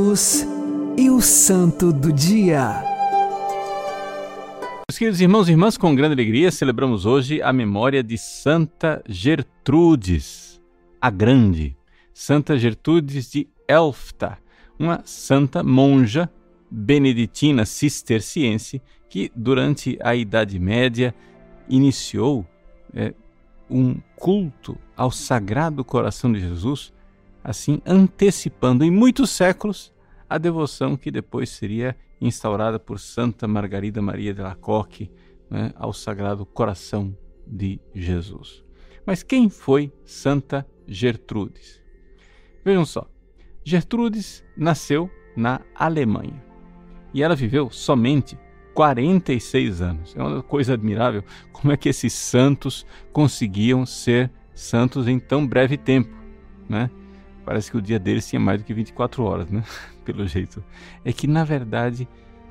Jesus 0.09 0.47
e 0.97 1.07
o 1.11 1.21
Santo 1.21 1.93
do 1.93 2.11
Dia. 2.11 2.81
Meus 4.89 4.97
queridos 4.97 5.21
irmãos 5.21 5.47
e 5.47 5.51
irmãs, 5.51 5.77
com 5.77 5.93
grande 5.93 6.13
alegria 6.13 6.49
celebramos 6.49 7.05
hoje 7.05 7.43
a 7.43 7.53
memória 7.53 8.01
de 8.01 8.17
Santa 8.17 9.03
Gertrudes, 9.07 10.59
a 10.99 11.11
Grande. 11.11 11.77
Santa 12.11 12.57
Gertrudes 12.57 13.29
de 13.29 13.47
Elfta, 13.67 14.39
uma 14.79 15.03
santa 15.05 15.61
monja 15.61 16.27
beneditina 16.71 17.63
cisterciense 17.63 18.81
que, 19.07 19.31
durante 19.35 19.95
a 20.01 20.15
Idade 20.15 20.57
Média, 20.57 21.13
iniciou 21.69 22.47
eh, 22.95 23.13
um 23.69 23.95
culto 24.15 24.75
ao 24.97 25.11
Sagrado 25.11 25.85
Coração 25.85 26.33
de 26.33 26.39
Jesus, 26.39 26.91
assim 27.43 27.79
antecipando 27.85 28.83
em 28.83 28.89
muitos 28.89 29.29
séculos 29.29 29.93
a 30.29 30.37
devoção 30.37 30.95
que 30.95 31.09
depois 31.09 31.49
seria 31.49 31.97
instaurada 32.21 32.79
por 32.79 32.99
Santa 32.99 33.47
Margarida 33.47 34.01
Maria 34.01 34.33
de 34.33 34.41
Lacoque 34.41 35.11
né, 35.49 35.71
ao 35.75 35.91
Sagrado 35.91 36.45
Coração 36.45 37.17
de 37.47 37.79
Jesus. 37.93 38.63
Mas 39.05 39.23
quem 39.23 39.49
foi 39.49 39.91
Santa 40.05 40.67
Gertrudes? 40.87 41.81
Vejam 42.63 42.85
só, 42.85 43.09
Gertrudes 43.63 44.43
nasceu 44.55 45.09
na 45.35 45.61
Alemanha 45.73 46.43
e 47.13 47.23
ela 47.23 47.35
viveu 47.35 47.71
somente 47.71 48.37
46 48.73 49.81
anos. 49.81 50.15
É 50.15 50.21
uma 50.21 50.43
coisa 50.43 50.73
admirável 50.73 51.23
como 51.51 51.73
é 51.73 51.77
que 51.77 51.89
esses 51.89 52.13
santos 52.13 52.85
conseguiam 53.11 53.85
ser 53.85 54.31
santos 54.53 55.07
em 55.07 55.19
tão 55.19 55.45
breve 55.47 55.77
tempo, 55.77 56.15
né? 56.67 56.89
Parece 57.45 57.71
que 57.71 57.77
o 57.77 57.81
dia 57.81 57.97
deles 57.97 58.27
tinha 58.27 58.39
mais 58.39 58.61
do 58.61 58.65
que 58.65 58.73
24 58.73 59.23
horas, 59.23 59.49
né? 59.49 59.63
Pelo 60.11 60.25
jeito. 60.25 60.63
É 61.05 61.13
que, 61.13 61.27
na 61.27 61.43
verdade, 61.43 62.07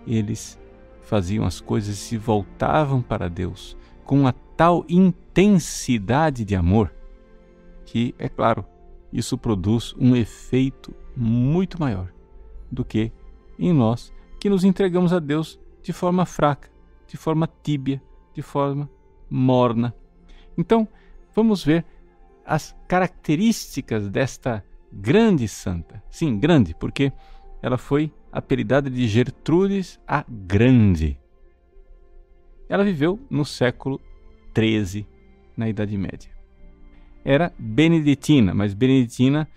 eles 0.07 0.57
faziam 1.03 1.44
as 1.44 1.61
coisas 1.61 1.97
e 1.97 1.99
se 1.99 2.16
voltavam 2.16 3.03
para 3.03 3.29
Deus 3.29 3.77
com 4.05 4.21
uma 4.21 4.33
tal 4.33 4.85
intensidade 4.88 6.44
de 6.44 6.55
amor 6.55 6.94
que, 7.85 8.14
é 8.16 8.29
claro, 8.29 8.64
isso 9.12 9.37
produz 9.37 9.92
um 9.99 10.14
efeito 10.14 10.94
muito 11.16 11.81
maior 11.81 12.12
do 12.71 12.85
que 12.85 13.11
em 13.59 13.73
nós 13.73 14.12
que 14.38 14.49
nos 14.49 14.62
entregamos 14.62 15.12
a 15.12 15.18
Deus 15.18 15.59
de 15.83 15.92
forma 15.92 16.25
fraca, 16.25 16.71
de 17.09 17.16
forma 17.16 17.49
tíbia, 17.62 18.01
de 18.33 18.40
forma 18.40 18.88
morna. 19.29 19.92
Então, 20.57 20.87
vamos 21.35 21.64
ver 21.64 21.85
as 22.47 22.77
características 22.87 24.09
desta 24.09 24.64
grande 24.92 25.47
santa. 25.49 26.03
Sim, 26.11 26.38
grande, 26.38 26.75
porque 26.75 27.12
ela 27.62 27.79
foi 27.79 28.12
apelidada 28.31 28.90
de 28.90 29.07
Gertrudes 29.07 30.01
a 30.07 30.25
Grande. 30.29 31.18
Ela 32.68 32.85
viveu 32.85 33.18
no 33.31 33.44
século 33.44 34.01
XIII, 34.57 35.07
na 35.57 35.68
Idade 35.68 35.97
Média. 35.97 36.31
Era 37.25 37.53
beneditina, 37.59 38.55
mas 38.55 38.75
beneditina 38.75 39.49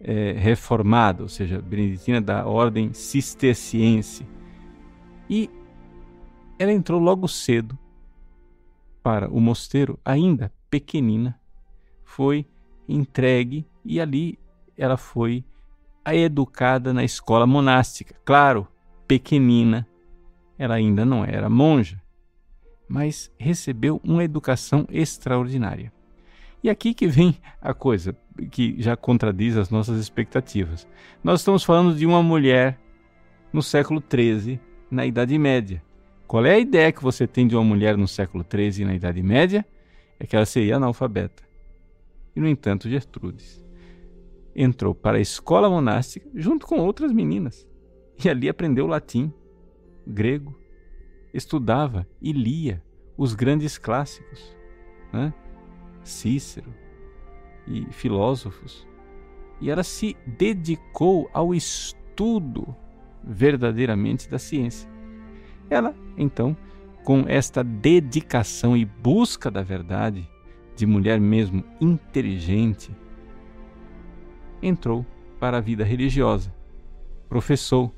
é, 0.00 0.32
reformada, 0.32 1.22
ou 1.22 1.28
seja, 1.28 1.60
beneditina 1.60 2.20
da 2.20 2.46
ordem 2.46 2.92
cisterciense. 2.92 4.26
E 5.28 5.50
ela 6.58 6.72
entrou 6.72 7.00
logo 7.00 7.26
cedo 7.26 7.78
para 9.02 9.28
o 9.28 9.40
mosteiro, 9.40 9.98
ainda 10.04 10.52
pequenina, 10.70 11.40
foi 12.04 12.46
entregue 12.88 13.66
e 13.84 14.00
ali 14.00 14.38
ela 14.76 14.96
foi 14.96 15.44
educada 16.14 16.92
na 16.92 17.04
escola 17.04 17.46
monástica. 17.46 18.14
Claro, 18.24 18.66
pequenina, 19.06 19.86
ela 20.58 20.74
ainda 20.74 21.04
não 21.04 21.24
era 21.24 21.48
monja, 21.48 22.00
mas 22.88 23.32
recebeu 23.38 24.00
uma 24.02 24.24
educação 24.24 24.86
extraordinária. 24.90 25.92
E 26.62 26.68
aqui 26.68 26.92
que 26.92 27.06
vem 27.06 27.36
a 27.60 27.72
coisa 27.72 28.16
que 28.50 28.74
já 28.80 28.96
contradiz 28.96 29.56
as 29.56 29.70
nossas 29.70 30.00
expectativas. 30.00 30.86
Nós 31.22 31.40
estamos 31.40 31.62
falando 31.62 31.94
de 31.94 32.04
uma 32.06 32.22
mulher 32.22 32.78
no 33.52 33.62
século 33.62 34.02
XIII, 34.02 34.60
na 34.90 35.06
Idade 35.06 35.38
Média. 35.38 35.82
Qual 36.26 36.44
é 36.44 36.54
a 36.54 36.58
ideia 36.58 36.92
que 36.92 37.02
você 37.02 37.26
tem 37.26 37.46
de 37.46 37.54
uma 37.54 37.64
mulher 37.64 37.96
no 37.96 38.08
século 38.08 38.44
XIII, 38.44 38.84
na 38.84 38.94
Idade 38.94 39.22
Média? 39.22 39.64
É 40.18 40.26
que 40.26 40.34
ela 40.34 40.46
seria 40.46 40.76
analfabeta. 40.76 41.42
E, 42.34 42.40
no 42.40 42.48
entanto, 42.48 42.88
Gertrudes 42.88 43.67
entrou 44.54 44.94
para 44.94 45.18
a 45.18 45.20
escola 45.20 45.68
monástica 45.68 46.28
junto 46.34 46.66
com 46.66 46.78
outras 46.78 47.12
meninas. 47.12 47.66
E 48.22 48.28
ali 48.28 48.48
aprendeu 48.48 48.86
latim, 48.86 49.32
grego, 50.06 50.58
estudava 51.32 52.06
e 52.20 52.32
lia 52.32 52.82
os 53.16 53.34
grandes 53.34 53.78
clássicos, 53.78 54.56
né? 55.12 55.32
Cícero 56.02 56.72
e 57.66 57.86
filósofos. 57.92 58.86
E 59.60 59.70
ela 59.70 59.82
se 59.82 60.16
dedicou 60.26 61.28
ao 61.32 61.54
estudo 61.54 62.74
verdadeiramente 63.22 64.28
da 64.28 64.38
ciência. 64.38 64.88
Ela, 65.68 65.94
então, 66.16 66.56
com 67.04 67.24
esta 67.26 67.62
dedicação 67.62 68.76
e 68.76 68.84
busca 68.84 69.50
da 69.50 69.62
verdade, 69.62 70.28
de 70.76 70.86
mulher 70.86 71.20
mesmo 71.20 71.64
inteligente, 71.80 72.94
entrou 74.62 75.04
para 75.38 75.58
a 75.58 75.60
vida 75.60 75.84
religiosa, 75.84 76.54
professou 77.28 77.94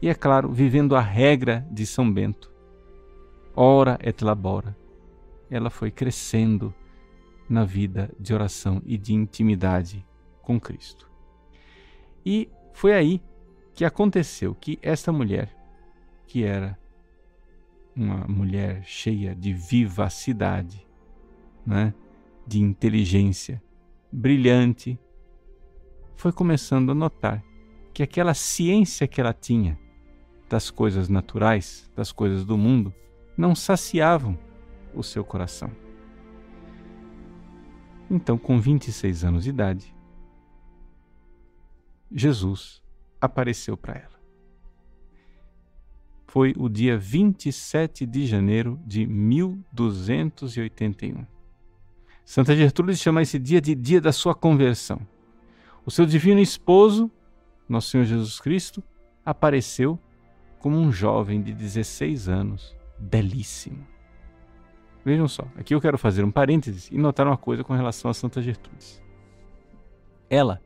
e, 0.00 0.08
é 0.08 0.14
claro, 0.14 0.50
vivendo 0.50 0.96
a 0.96 1.00
regra 1.00 1.66
de 1.70 1.84
São 1.84 2.10
Bento, 2.10 2.50
ora 3.54 3.98
et 4.02 4.22
labora, 4.24 4.76
ela 5.50 5.68
foi 5.68 5.90
crescendo 5.90 6.72
na 7.48 7.64
vida 7.64 8.10
de 8.18 8.32
oração 8.32 8.80
e 8.86 8.96
de 8.96 9.12
intimidade 9.12 10.06
com 10.40 10.58
Cristo. 10.58 11.10
E 12.24 12.48
foi 12.72 12.94
aí 12.94 13.22
que 13.74 13.84
aconteceu 13.84 14.54
que 14.54 14.78
esta 14.80 15.12
mulher, 15.12 15.54
que 16.26 16.44
era 16.44 16.78
uma 17.94 18.26
mulher 18.28 18.82
cheia 18.84 19.34
de 19.34 19.52
vivacidade, 19.52 20.86
né, 21.66 21.92
de 22.46 22.60
inteligência, 22.60 23.62
brilhante, 24.12 24.98
foi 26.20 26.32
começando 26.32 26.92
a 26.92 26.94
notar 26.94 27.42
que 27.94 28.02
aquela 28.02 28.34
ciência 28.34 29.08
que 29.08 29.22
ela 29.22 29.32
tinha 29.32 29.78
das 30.50 30.70
coisas 30.70 31.08
naturais, 31.08 31.90
das 31.96 32.12
coisas 32.12 32.44
do 32.44 32.58
mundo, 32.58 32.92
não 33.38 33.54
saciavam 33.54 34.38
o 34.94 35.02
seu 35.02 35.24
coração. 35.24 35.70
Então, 38.10 38.36
com 38.36 38.60
26 38.60 39.24
anos 39.24 39.44
de 39.44 39.50
idade, 39.50 39.96
Jesus 42.12 42.82
apareceu 43.18 43.74
para 43.74 43.94
ela. 43.94 44.20
Foi 46.26 46.52
o 46.58 46.68
dia 46.68 46.98
27 46.98 48.04
de 48.04 48.26
janeiro 48.26 48.78
de 48.84 49.06
1281. 49.06 51.24
Santa 52.26 52.54
Gertrude 52.54 52.94
chama 52.94 53.22
esse 53.22 53.38
dia 53.38 53.60
de 53.60 53.74
dia 53.74 54.02
da 54.02 54.12
sua 54.12 54.34
conversão. 54.34 55.00
O 55.84 55.90
seu 55.90 56.04
divino 56.04 56.40
esposo, 56.40 57.10
nosso 57.68 57.90
Senhor 57.90 58.04
Jesus 58.04 58.38
Cristo, 58.38 58.82
apareceu 59.24 59.98
como 60.58 60.76
um 60.76 60.92
jovem 60.92 61.42
de 61.42 61.52
16 61.52 62.28
anos, 62.28 62.76
belíssimo. 62.98 63.86
Vejam 65.04 65.26
só, 65.26 65.46
aqui 65.56 65.74
eu 65.74 65.80
quero 65.80 65.96
fazer 65.96 66.22
um 66.22 66.30
parênteses 66.30 66.90
e 66.90 66.98
notar 66.98 67.26
uma 67.26 67.36
coisa 67.36 67.64
com 67.64 67.72
relação 67.72 68.10
a 68.10 68.14
Santa 68.14 68.42
Gertrudes. 68.42 69.02
Ela 70.28 70.60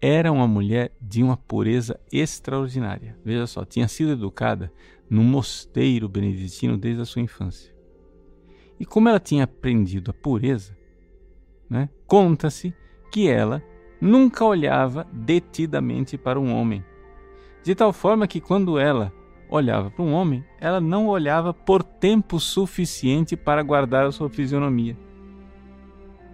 era 0.00 0.30
uma 0.30 0.46
mulher 0.46 0.92
de 1.00 1.22
uma 1.22 1.36
pureza 1.36 1.98
extraordinária. 2.12 3.16
Veja 3.24 3.46
só, 3.46 3.64
tinha 3.64 3.88
sido 3.88 4.12
educada 4.12 4.70
num 5.08 5.24
mosteiro 5.24 6.08
beneditino 6.08 6.76
desde 6.76 7.02
a 7.02 7.04
sua 7.06 7.22
infância. 7.22 7.72
E 8.78 8.84
como 8.84 9.08
ela 9.08 9.20
tinha 9.20 9.44
aprendido 9.44 10.10
a 10.10 10.14
pureza, 10.14 10.76
né, 11.70 11.88
conta-se 12.06 12.74
que 13.10 13.28
ela 13.28 13.62
nunca 14.02 14.44
olhava 14.44 15.06
detidamente 15.12 16.18
para 16.18 16.40
um 16.40 16.52
homem. 16.52 16.84
De 17.62 17.72
tal 17.72 17.92
forma 17.92 18.26
que 18.26 18.40
quando 18.40 18.76
ela 18.76 19.12
olhava 19.48 19.92
para 19.92 20.02
um 20.02 20.12
homem, 20.12 20.44
ela 20.60 20.80
não 20.80 21.06
olhava 21.06 21.54
por 21.54 21.84
tempo 21.84 22.40
suficiente 22.40 23.36
para 23.36 23.62
guardar 23.62 24.04
a 24.04 24.10
sua 24.10 24.28
fisionomia. 24.28 24.98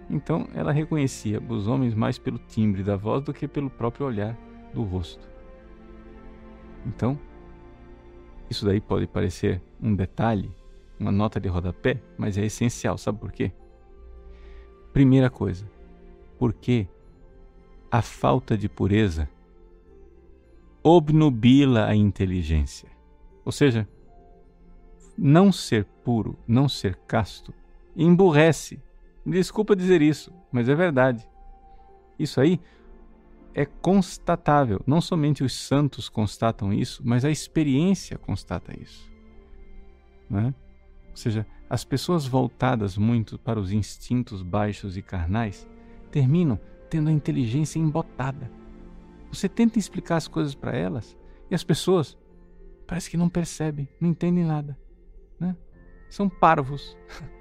Então 0.09 0.47
ela 0.55 0.71
reconhecia 0.71 1.39
os 1.47 1.67
homens 1.67 1.93
mais 1.93 2.17
pelo 2.17 2.39
timbre 2.39 2.81
da 2.81 2.95
voz 2.95 3.21
do 3.23 3.31
que 3.31 3.47
pelo 3.47 3.69
próprio 3.69 4.07
olhar 4.07 4.35
do 4.73 4.81
rosto. 4.81 5.29
Então, 6.87 7.19
isso 8.49 8.65
daí 8.65 8.81
pode 8.81 9.05
parecer 9.05 9.61
um 9.79 9.93
detalhe, 9.93 10.51
uma 10.99 11.11
nota 11.11 11.39
de 11.39 11.47
rodapé, 11.47 12.01
mas 12.17 12.35
é 12.35 12.45
essencial, 12.45 12.97
sabe 12.97 13.19
por 13.19 13.31
quê? 13.31 13.51
Primeira 14.91 15.29
coisa, 15.29 15.69
porque 16.39 16.87
a 17.91 18.01
falta 18.01 18.57
de 18.57 18.69
pureza 18.69 19.29
obnubila 20.83 21.87
a 21.87 21.95
inteligência. 21.95 22.89
Ou 23.43 23.51
seja, 23.51 23.87
não 25.17 25.51
ser 25.51 25.85
puro, 26.03 26.37
não 26.47 26.69
ser 26.69 26.95
casto, 27.07 27.53
emburrece. 27.95 28.79
Desculpa 29.25 29.75
dizer 29.75 30.01
isso, 30.01 30.31
mas 30.51 30.69
é 30.69 30.75
verdade. 30.75 31.27
Isso 32.17 32.39
aí 32.39 32.59
é 33.53 33.65
constatável. 33.65 34.81
Não 34.85 35.01
somente 35.01 35.43
os 35.43 35.53
santos 35.53 36.07
constatam 36.07 36.71
isso, 36.71 37.01
mas 37.05 37.25
a 37.25 37.31
experiência 37.31 38.17
constata 38.17 38.73
isso. 38.79 39.11
Né? 40.29 40.53
Ou 41.09 41.17
seja, 41.17 41.45
as 41.69 41.83
pessoas 41.83 42.25
voltadas 42.25 42.97
muito 42.97 43.37
para 43.37 43.59
os 43.59 43.71
instintos 43.71 44.41
baixos 44.41 44.95
e 44.95 45.01
carnais 45.01 45.67
terminam 46.11 46.59
tendo 46.89 47.09
a 47.09 47.13
inteligência 47.13 47.79
embotada. 47.79 48.51
Você 49.31 49.47
tenta 49.47 49.77
explicar 49.77 50.17
as 50.17 50.27
coisas 50.27 50.55
para 50.55 50.75
elas 50.75 51.17
e 51.49 51.55
as 51.55 51.63
pessoas 51.63 52.17
parece 52.87 53.09
que 53.09 53.17
não 53.17 53.29
percebem, 53.29 53.87
não 53.99 54.09
entendem 54.09 54.43
nada. 54.43 54.77
Né? 55.39 55.55
São 56.09 56.27
parvos. 56.27 56.97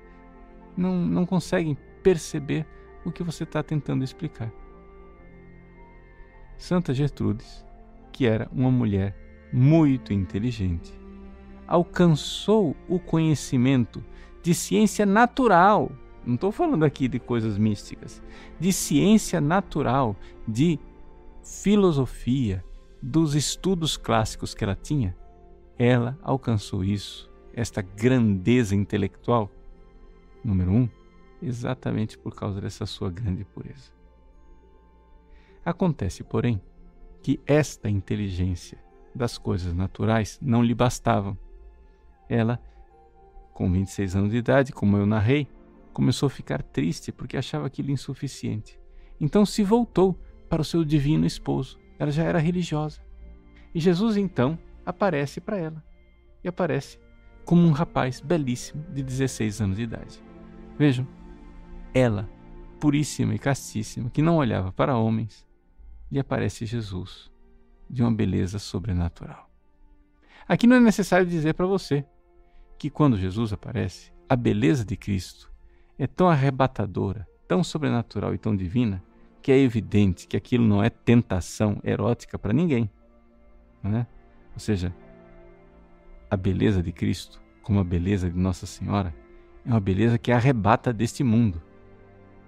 Não, 0.76 0.94
não 0.94 1.26
conseguem 1.26 1.76
perceber 2.04 2.64
o 3.04 3.10
que 3.10 3.24
você 3.24 3.42
está 3.42 3.64
tentando 3.64 4.04
explicar. 4.04 4.52
Santa 6.56 6.94
Gertrudes, 6.94 7.64
que 8.12 8.26
era 8.26 8.48
uma 8.52 8.70
mulher 8.70 9.16
muito 9.52 10.12
inteligente, 10.12 10.92
alcançou 11.66 12.76
o 12.88 12.98
conhecimento 12.98 14.04
de 14.42 14.54
ciência 14.54 15.04
natural. 15.04 15.90
Não 16.26 16.34
estou 16.34 16.52
falando 16.52 16.84
aqui 16.84 17.08
de 17.08 17.18
coisas 17.18 17.56
místicas, 17.56 18.22
de 18.58 18.72
ciência 18.72 19.40
natural, 19.40 20.16
de 20.46 20.78
filosofia, 21.42 22.64
dos 23.00 23.34
estudos 23.34 23.96
clássicos 23.96 24.54
que 24.54 24.64
ela 24.64 24.74
tinha, 24.74 25.16
ela 25.78 26.18
alcançou 26.22 26.84
isso, 26.84 27.30
esta 27.54 27.80
grandeza 27.80 28.74
intelectual, 28.74 29.50
número 30.44 30.72
um, 30.72 30.88
exatamente 31.40 32.18
por 32.18 32.34
causa 32.34 32.60
dessa 32.60 32.84
sua 32.84 33.10
grande 33.10 33.44
pureza. 33.44 33.92
Acontece, 35.64 36.24
porém, 36.24 36.60
que 37.22 37.40
esta 37.46 37.88
inteligência 37.88 38.78
das 39.14 39.38
coisas 39.38 39.74
naturais 39.74 40.38
não 40.40 40.62
lhe 40.62 40.74
bastavam. 40.74 41.36
Ela, 42.28 42.60
com 43.52 43.70
26 43.70 44.16
anos 44.16 44.30
de 44.30 44.38
idade, 44.38 44.72
como 44.72 44.96
eu 44.96 45.06
narrei, 45.06 45.48
começou 45.98 46.28
a 46.28 46.30
ficar 46.30 46.62
triste 46.62 47.10
porque 47.10 47.36
achava 47.36 47.66
aquilo 47.66 47.90
insuficiente. 47.90 48.78
Então 49.20 49.44
se 49.44 49.64
voltou 49.64 50.16
para 50.48 50.62
o 50.62 50.64
seu 50.64 50.84
divino 50.84 51.26
esposo. 51.26 51.76
Ela 51.98 52.12
já 52.12 52.22
era 52.22 52.38
religiosa. 52.38 53.00
E 53.74 53.80
Jesus 53.80 54.16
então 54.16 54.56
aparece 54.86 55.40
para 55.40 55.58
ela. 55.58 55.84
E 56.44 56.46
aparece 56.46 57.00
como 57.44 57.66
um 57.66 57.72
rapaz 57.72 58.20
belíssimo 58.20 58.84
de 58.94 59.02
16 59.02 59.60
anos 59.60 59.76
de 59.76 59.82
idade. 59.82 60.22
Vejam, 60.78 61.04
ela, 61.92 62.30
puríssima 62.78 63.34
e 63.34 63.38
castíssima, 63.38 64.08
que 64.08 64.22
não 64.22 64.36
olhava 64.36 64.70
para 64.70 64.96
homens, 64.96 65.44
lhe 66.12 66.20
aparece 66.20 66.64
Jesus, 66.64 67.28
de 67.90 68.04
uma 68.04 68.12
beleza 68.12 68.60
sobrenatural. 68.60 69.50
Aqui 70.46 70.64
não 70.64 70.76
é 70.76 70.80
necessário 70.80 71.26
dizer 71.26 71.54
para 71.54 71.66
você 71.66 72.06
que 72.78 72.88
quando 72.88 73.18
Jesus 73.18 73.52
aparece, 73.52 74.12
a 74.28 74.36
beleza 74.36 74.84
de 74.84 74.96
Cristo 74.96 75.57
é 75.98 76.06
tão 76.06 76.28
arrebatadora, 76.28 77.26
tão 77.46 77.64
sobrenatural 77.64 78.34
e 78.34 78.38
tão 78.38 78.56
divina, 78.56 79.02
que 79.42 79.50
é 79.50 79.58
evidente 79.58 80.26
que 80.26 80.36
aquilo 80.36 80.64
não 80.64 80.82
é 80.82 80.90
tentação 80.90 81.80
erótica 81.82 82.38
para 82.38 82.52
ninguém. 82.52 82.90
Né? 83.82 84.06
Ou 84.54 84.60
seja, 84.60 84.94
a 86.30 86.36
beleza 86.36 86.82
de 86.82 86.92
Cristo, 86.92 87.40
como 87.62 87.80
a 87.80 87.84
beleza 87.84 88.30
de 88.30 88.38
Nossa 88.38 88.66
Senhora, 88.66 89.14
é 89.64 89.70
uma 89.70 89.80
beleza 89.80 90.18
que 90.18 90.30
arrebata 90.30 90.92
deste 90.92 91.24
mundo, 91.24 91.62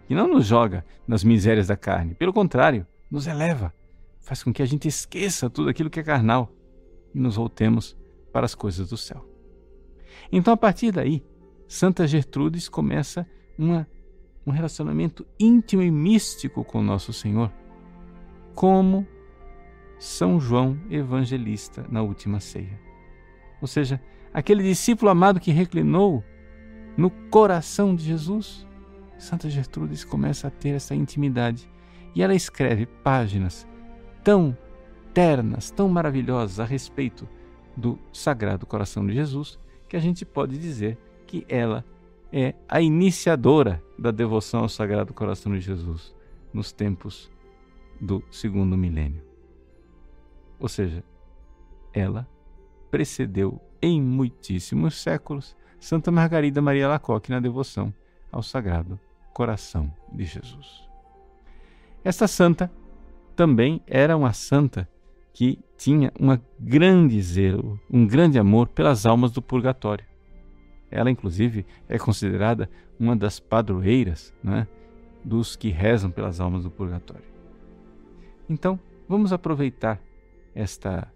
que 0.07 0.15
não 0.15 0.29
nos 0.29 0.47
joga 0.47 0.85
nas 1.07 1.25
misérias 1.25 1.67
da 1.69 1.77
carne, 1.77 2.15
pelo 2.15 2.33
contrário, 2.33 2.87
nos 3.11 3.27
eleva, 3.27 3.73
faz 4.21 4.43
com 4.43 4.53
que 4.53 4.63
a 4.63 4.67
gente 4.67 4.87
esqueça 4.87 5.51
tudo 5.51 5.71
aquilo 5.71 5.91
que 5.91 6.01
é 6.01 6.03
carnal 6.03 6.53
e 7.15 7.19
nos 7.19 7.37
voltemos 7.37 7.97
para 8.33 8.45
as 8.45 8.55
coisas 8.55 8.91
do 8.91 8.97
céu. 8.97 9.27
Então, 10.31 10.55
a 10.55 10.57
partir 10.57 10.93
daí, 10.93 11.25
Santa 11.67 12.07
Gertrudes 12.07 12.69
começa 12.69 13.27
uma 13.61 13.87
um 14.47 14.51
relacionamento 14.51 15.27
íntimo 15.39 15.83
e 15.83 15.91
místico 15.91 16.65
com 16.65 16.83
Nosso 16.83 17.13
Senhor, 17.13 17.53
como 18.55 19.07
São 19.99 20.41
João 20.41 20.79
Evangelista 20.91 21.85
na 21.91 22.03
última 22.03 22.41
ceia. 22.41 22.81
Ou 23.61 23.69
seja, 23.69 24.01
aquele 24.33 24.63
discípulo 24.63 25.11
amado 25.11 25.39
que 25.39 25.53
reclinou 25.53 26.25
no 26.97 27.11
coração 27.11 27.95
de 27.95 28.05
Jesus. 28.05 28.67
Santa 29.19 29.51
Gertrudes 29.51 30.03
começa 30.03 30.49
a 30.49 30.51
ter 30.51 30.71
essa 30.71 30.95
intimidade 30.95 31.71
e 32.15 32.23
ela 32.23 32.35
escreve 32.35 32.87
páginas 32.87 33.69
tão 34.25 34.57
ternas, 35.13 35.71
tão 35.71 35.89
maravilhosas 35.89 36.59
a 36.59 36.65
respeito 36.65 37.29
do 37.77 37.99
Sagrado 38.13 38.67
Coração 38.67 39.07
de 39.07 39.13
Jesus, 39.13 39.59
que 39.89 39.97
a 39.97 40.01
gente 40.01 40.25
pode 40.25 40.57
dizer 40.57 40.97
que 41.27 41.45
ela 41.49 41.85
é 42.33 42.55
a 42.69 42.81
iniciadora 42.81 43.83
da 43.99 44.11
devoção 44.11 44.61
ao 44.61 44.69
Sagrado 44.69 45.13
Coração 45.13 45.53
de 45.53 45.61
Jesus 45.61 46.15
nos 46.53 46.73
tempos 46.73 47.31
do 48.01 48.23
segundo 48.31 48.77
milênio. 48.77 49.23
Ou 50.59 50.69
seja, 50.69 51.05
ela 51.93 52.29
precedeu 52.91 53.61
em 53.83 54.01
muitíssimos 54.01 55.01
séculos 55.01 55.57
Santa 55.79 56.11
Margarida 56.11 56.61
Maria 56.61 56.89
Lacoque 56.89 57.31
na 57.31 57.41
devoção 57.41 57.93
ao 58.31 58.43
Sagrado 58.43 59.01
Coração 59.33 59.93
de 60.13 60.25
Jesus. 60.25 60.89
Esta 62.05 62.29
santa 62.29 62.71
também 63.35 63.83
era 63.87 64.17
uma 64.17 64.33
santa 64.33 64.89
que 65.33 65.59
tinha 65.77 66.13
uma 66.19 66.41
grande 66.59 67.21
zelo, 67.23 67.81
um 67.91 68.07
grande 68.07 68.39
amor 68.39 68.69
pelas 68.69 69.07
almas 69.07 69.31
do 69.31 69.41
purgatório. 69.41 70.05
Ela, 70.91 71.11
inclusive, 71.11 71.65
é 71.89 71.99
considerada 71.99 72.69
uma 72.99 73.15
das 73.15 73.39
padroeiras 73.39 74.35
né, 74.43 74.67
dos 75.25 75.57
que 75.57 75.69
rezam 75.69 76.11
pelas 76.11 76.41
almas 76.41 76.65
do 76.65 76.71
purgatório. 76.71 77.25
Então, 78.49 78.79
vamos 79.09 79.33
aproveitar 79.33 80.01
esta 80.55 81.13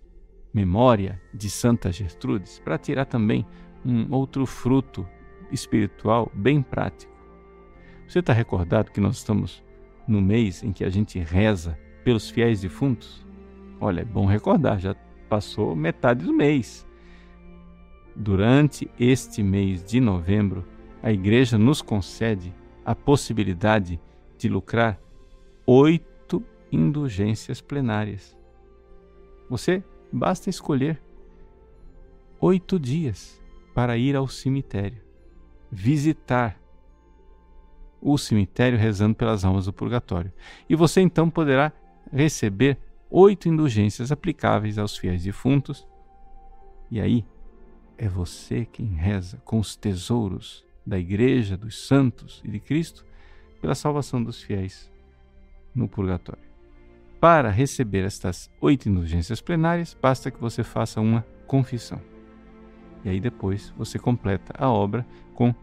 memória 0.53 1.21
de 1.33 1.51
Santa 1.51 1.91
Gertrudes 1.91 2.61
para 2.61 2.79
tirar 2.79 3.07
também 3.07 3.45
um 3.85 4.13
outro 4.15 4.47
fruto 4.47 5.07
espiritual 5.51 6.31
bem 6.33 6.63
prático. 6.63 7.13
Você 8.07 8.21
está 8.21 8.33
recordado 8.33 8.93
que 8.93 9.01
nós 9.01 9.17
estamos 9.17 9.63
no 10.07 10.21
mês 10.21 10.63
em 10.63 10.73
que 10.73 10.85
a 10.85 10.91
gente 10.91 11.19
reza 11.19 11.79
pelos 12.05 12.31
fiéis 12.31 12.61
defuntos? 12.61 13.25
Olha, 13.81 14.03
é 14.03 14.05
bom 14.05 14.27
recordar, 14.27 14.79
já 14.79 14.95
passou 15.29 15.75
metade 15.75 16.25
do 16.25 16.33
mês. 16.33 16.87
Durante 18.17 18.89
este 18.99 19.43
mês 19.43 19.85
de 19.85 20.01
novembro, 20.01 20.65
a 21.03 21.11
Igreja 21.11 21.59
nos 21.59 21.83
concede 21.83 22.55
a 22.85 22.95
possibilidade 22.95 24.01
de 24.39 24.49
lucrar 24.49 25.01
oito 25.67 26.43
indulgências 26.71 27.61
plenárias. 27.61 28.37
Você 29.51 29.83
basta 30.13 30.49
escolher 30.49 31.03
oito 32.41 32.79
dias 32.79 33.41
para 33.75 33.97
ir 33.97 34.15
ao 34.15 34.29
cemitério, 34.29 35.03
visitar 35.71 36.61
o 38.01 38.17
cemitério 38.17 38.79
rezando 38.79 39.15
pelas 39.15 39.45
almas 39.45 39.65
do 39.65 39.73
purgatório. 39.73 40.33
E 40.69 40.77
você 40.77 41.01
então 41.01 41.29
poderá 41.29 41.73
receber 42.13 42.79
oito 43.11 43.49
indulgências 43.49 44.13
aplicáveis 44.13 44.79
aos 44.79 44.97
fiéis 44.97 45.25
defuntos. 45.25 45.87
E 46.91 47.01
aí 47.01 47.25
é 47.97 48.09
você 48.09 48.65
quem 48.65 48.87
reza 48.87 49.41
com 49.45 49.59
os 49.59 49.77
tesouros 49.77 50.65
da 50.87 50.99
Igreja, 50.99 51.57
dos 51.57 51.87
santos 51.87 52.43
e 52.45 52.51
de 52.51 52.61
Cristo 52.61 53.05
pela 53.61 53.75
salvação 53.75 54.23
dos 54.23 54.43
fiéis 54.43 54.91
no 55.75 55.89
purgatório. 55.89 56.43
Para 57.21 57.51
receber 57.51 58.05
estas 58.05 58.51
oito 58.61 58.89
indulgências 58.89 59.41
plenárias, 59.41 59.97
basta 60.01 60.31
que 60.31 60.41
você 60.41 60.63
faça 60.63 61.01
uma 61.01 61.27
confissão. 61.47 62.01
E 63.03 63.09
aí 63.09 63.21
depois 63.21 63.71
você 63.77 63.99
completa 63.99 64.53
a 64.59 64.69
obra 64.71 65.07
com 65.35 65.55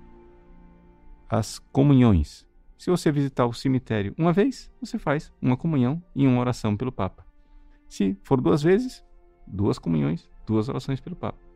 as 1.30 1.60
comunhões. 1.60 2.48
Se 2.78 2.90
você 2.90 3.12
visitar 3.12 3.46
o 3.46 3.54
cemitério 3.54 4.16
uma 4.18 4.34
vez, 4.34 4.72
você 4.82 4.98
faz 4.98 5.32
uma 5.40 5.56
comunhão 5.56 6.04
e 6.16 6.26
uma 6.26 6.40
oração 6.40 6.76
pelo 6.76 6.92
Papa. 6.92 7.26
Se 7.88 8.18
for 8.24 8.42
duas 8.42 8.64
vezes, 8.64 9.06
duas 9.46 9.78
comunhões, 9.78 10.28
duas 10.48 10.68
orações 10.68 11.00
pelo 11.00 11.16
Papa. 11.16 11.51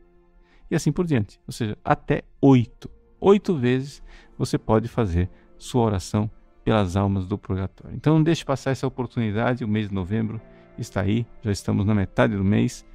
E 0.69 0.75
assim 0.75 0.91
por 0.91 1.05
diante. 1.05 1.39
Ou 1.47 1.53
seja, 1.53 1.77
até 1.83 2.23
oito. 2.41 2.89
Oito 3.19 3.55
vezes 3.55 4.03
você 4.37 4.57
pode 4.57 4.87
fazer 4.87 5.29
sua 5.57 5.83
oração 5.83 6.29
pelas 6.63 6.95
almas 6.95 7.27
do 7.27 7.37
purgatório. 7.37 7.95
Então 7.95 8.15
não 8.15 8.23
deixe 8.23 8.43
passar 8.43 8.71
essa 8.71 8.87
oportunidade, 8.87 9.63
o 9.63 9.67
mês 9.67 9.89
de 9.89 9.93
novembro 9.93 10.41
está 10.77 11.01
aí, 11.01 11.25
já 11.43 11.51
estamos 11.51 11.85
na 11.85 11.93
metade 11.93 12.35
do 12.35 12.43
mês. 12.43 12.85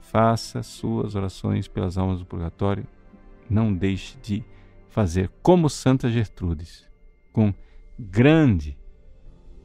Faça 0.00 0.62
suas 0.62 1.14
orações 1.14 1.66
pelas 1.66 1.98
almas 1.98 2.20
do 2.20 2.26
purgatório. 2.26 2.86
Não 3.50 3.74
deixe 3.74 4.16
de 4.18 4.44
fazer 4.88 5.30
como 5.42 5.68
Santa 5.68 6.08
Gertrudes, 6.08 6.88
com 7.32 7.52
grande, 7.98 8.78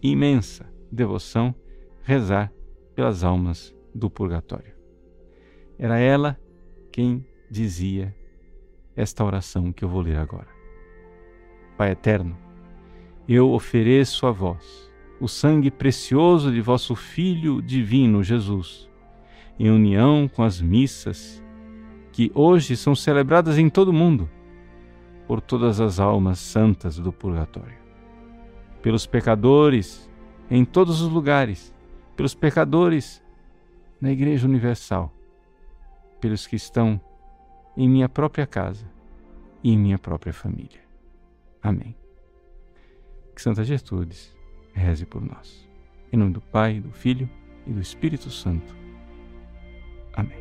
imensa 0.01 0.65
devoção, 0.91 1.53
rezar 2.01 2.51
pelas 2.95 3.23
almas 3.23 3.75
do 3.93 4.09
purgatório. 4.09 4.73
Era 5.77 5.99
ela 5.99 6.37
quem 6.91 7.25
dizia 7.49 8.15
esta 8.95 9.23
oração 9.23 9.71
que 9.71 9.83
eu 9.83 9.89
vou 9.89 10.01
ler 10.01 10.17
agora. 10.17 10.47
Pai 11.77 11.91
eterno, 11.91 12.37
eu 13.27 13.51
ofereço 13.51 14.27
a 14.27 14.31
vós 14.31 14.89
o 15.19 15.27
sangue 15.27 15.69
precioso 15.69 16.51
de 16.51 16.61
vosso 16.61 16.95
Filho 16.95 17.61
divino 17.61 18.23
Jesus, 18.23 18.89
em 19.57 19.69
união 19.69 20.27
com 20.27 20.43
as 20.43 20.61
missas 20.61 21.43
que 22.11 22.31
hoje 22.33 22.75
são 22.75 22.95
celebradas 22.95 23.57
em 23.57 23.69
todo 23.69 23.89
o 23.89 23.93
mundo, 23.93 24.29
por 25.27 25.41
todas 25.41 25.79
as 25.79 25.99
almas 25.99 26.39
santas 26.39 26.97
do 26.97 27.13
purgatório, 27.13 27.77
pelos 28.81 29.05
pecadores 29.05 30.09
em 30.49 30.65
todos 30.65 31.01
os 31.01 31.11
lugares, 31.11 31.73
pelos 32.15 32.33
pecadores 32.33 33.21
na 34.01 34.11
Igreja 34.11 34.47
Universal, 34.47 35.13
pelos 36.19 36.45
que 36.45 36.55
estão 36.55 36.99
em 37.75 37.87
minha 37.87 38.09
própria 38.09 38.45
casa 38.45 38.85
e 39.63 39.71
em 39.71 39.77
minha 39.77 39.97
própria 39.97 40.33
família. 40.33 40.81
Amém. 41.61 41.95
Que 43.35 43.41
Santa 43.41 43.63
Gertrudes 43.63 44.35
reze 44.73 45.05
por 45.05 45.21
nós. 45.21 45.67
Em 46.11 46.17
nome 46.17 46.33
do 46.33 46.41
Pai, 46.41 46.79
do 46.79 46.91
Filho 46.91 47.29
e 47.65 47.71
do 47.71 47.79
Espírito 47.79 48.29
Santo. 48.29 48.75
Amém. 50.13 50.39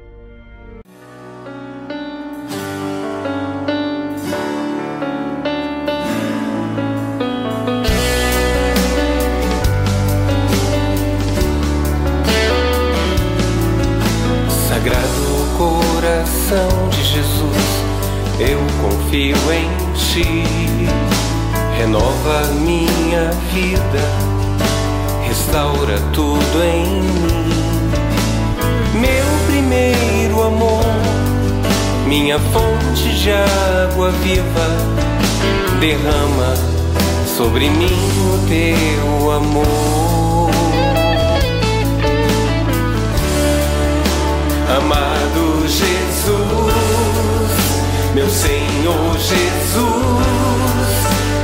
Eu 18.41 18.59
confio 18.81 19.37
em 19.53 19.93
ti 19.95 20.89
renova 21.79 22.49
minha 22.55 23.31
vida, 23.53 24.03
restaura 25.27 25.97
tudo 26.13 26.63
em 26.65 27.03
mim. 27.03 27.91
Meu 28.95 29.25
primeiro 29.47 30.43
amor, 30.43 30.85
minha 32.07 32.39
fonte 32.39 33.15
de 33.15 33.31
água 33.31 34.11
viva, 34.11 34.69
derrama 35.79 36.55
sobre 37.37 37.71
mim 37.71 38.11
o 38.35 38.49
teu 38.49 39.31
amor. 39.31 40.51
Amado 44.77 45.69
Jesus, 45.69 45.98
meu 48.19 48.29
Senhor 48.29 49.17
Jesus. 49.17 49.79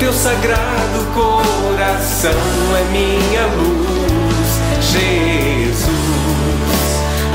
Teu 0.01 0.13
sagrado 0.13 1.07
coração 1.15 2.33
é 2.77 2.83
minha 2.91 3.47
luz, 3.47 4.59
Jesus, 4.81 5.87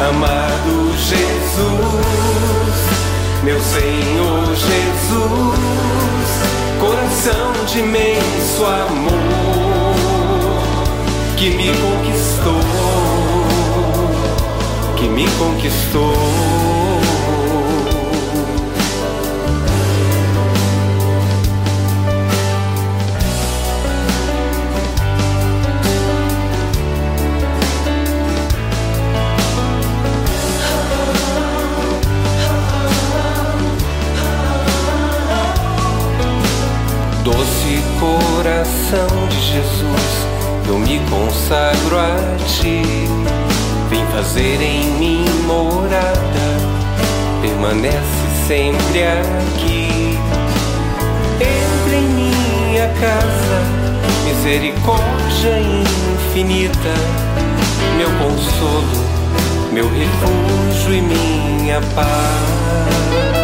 amado 0.10 0.94
Jesus, 0.98 2.36
meu 3.42 3.62
Senhor 3.62 4.46
Jesus, 4.58 5.60
coração 6.82 7.54
de 7.66 7.80
imenso 7.80 8.66
amor 8.66 9.96
que 11.38 11.52
me 11.52 11.70
conquistou, 11.78 12.62
que 14.98 15.08
me 15.08 15.26
conquistou. 15.40 16.79
Coração 38.00 39.28
de 39.28 39.40
Jesus, 39.42 40.28
eu 40.68 40.78
me 40.80 41.00
consagro 41.10 41.98
a 41.98 42.38
ti. 42.48 42.82
Vem 43.90 44.06
fazer 44.08 44.62
em 44.62 44.86
mim 44.98 45.26
morada, 45.46 46.14
permanece 47.42 47.98
sempre 48.48 49.04
aqui. 49.04 50.18
Entra 51.36 51.96
em 51.96 52.08
minha 52.08 52.88
casa, 53.00 53.62
misericórdia 54.26 55.60
infinita, 55.60 56.94
meu 57.98 58.10
consolo, 58.18 59.06
meu 59.72 59.90
refúgio 59.90 60.94
e 60.94 61.02
minha 61.02 61.82
paz. 61.96 63.39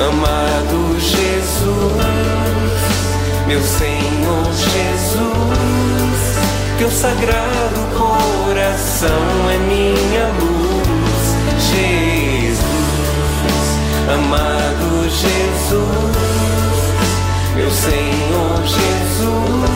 Amado 0.00 0.98
Jesus, 0.98 1.92
meu 3.46 3.62
Senhor 3.62 4.52
Jesus, 4.52 5.52
teu 6.78 6.90
sagrado 6.90 7.80
coração 7.96 9.50
é 9.50 9.58
minha 9.58 10.28
luz, 10.40 11.36
Jesus, 11.70 12.62
amado 14.12 15.08
Jesus, 15.08 16.12
meu 17.54 17.70
Senhor 17.70 18.62
Jesus, 18.64 19.70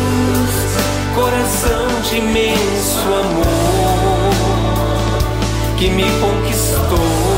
coração 1.14 2.01
de 2.09 2.17
imenso 2.17 3.07
amor 3.14 3.67
que 5.77 5.91
me 5.91 6.05
conquistou, 6.21 7.36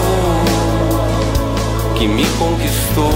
que 1.99 2.07
me 2.07 2.25
conquistou. 2.39 3.11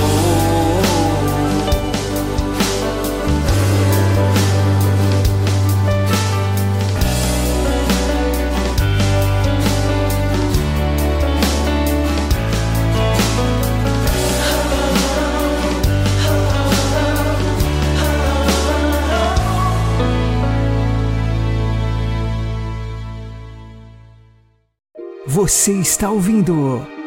Você 25.24 25.72
está 25.72 26.11
ouvindo 26.11 27.01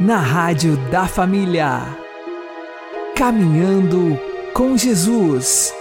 na 0.00 0.16
Rádio 0.16 0.78
da 0.90 1.06
Família. 1.06 1.82
Caminhando 3.14 4.18
com 4.54 4.74
Jesus. 4.74 5.74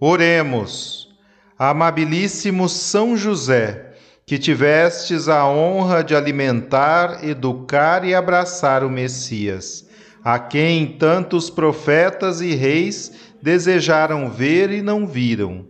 Oremos. 0.00 1.08
Amabilíssimo 1.56 2.68
São 2.68 3.16
José, 3.16 3.94
que 4.26 4.40
tivestes 4.40 5.28
a 5.28 5.46
honra 5.46 6.02
de 6.02 6.16
alimentar, 6.16 7.24
educar 7.24 8.04
e 8.04 8.12
abraçar 8.12 8.82
o 8.82 8.90
Messias, 8.90 9.86
a 10.24 10.36
quem 10.36 10.96
tantos 10.98 11.48
profetas 11.48 12.40
e 12.40 12.56
reis 12.56 13.12
desejaram 13.40 14.28
ver 14.28 14.72
e 14.72 14.82
não 14.82 15.06
viram. 15.06 15.64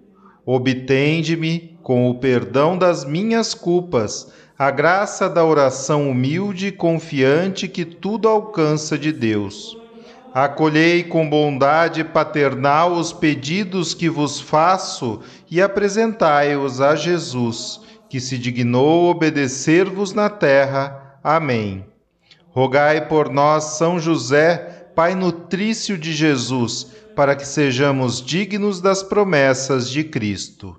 Obtende-me 0.46 1.78
com 1.82 2.08
o 2.08 2.18
perdão 2.18 2.78
das 2.78 3.04
minhas 3.04 3.52
culpas, 3.52 4.32
a 4.60 4.70
graça 4.70 5.26
da 5.26 5.42
oração 5.42 6.10
humilde 6.10 6.66
e 6.66 6.70
confiante 6.70 7.66
que 7.66 7.82
tudo 7.82 8.28
alcança 8.28 8.98
de 8.98 9.10
Deus. 9.10 9.74
Acolhei 10.34 11.02
com 11.02 11.26
bondade 11.26 12.04
paternal 12.04 12.92
os 12.92 13.10
pedidos 13.10 13.94
que 13.94 14.10
vos 14.10 14.38
faço 14.38 15.22
e 15.50 15.62
apresentai-os 15.62 16.78
a 16.78 16.94
Jesus, 16.94 17.80
que 18.06 18.20
se 18.20 18.36
dignou 18.36 19.08
obedecer-vos 19.08 20.12
na 20.12 20.28
terra. 20.28 21.16
Amém. 21.24 21.86
Rogai 22.50 23.08
por 23.08 23.30
nós, 23.30 23.78
São 23.78 23.98
José, 23.98 24.90
Pai 24.94 25.14
nutrício 25.14 25.96
de 25.96 26.12
Jesus, 26.12 26.88
para 27.16 27.34
que 27.34 27.48
sejamos 27.48 28.20
dignos 28.22 28.78
das 28.78 29.02
promessas 29.02 29.88
de 29.88 30.04
Cristo. 30.04 30.78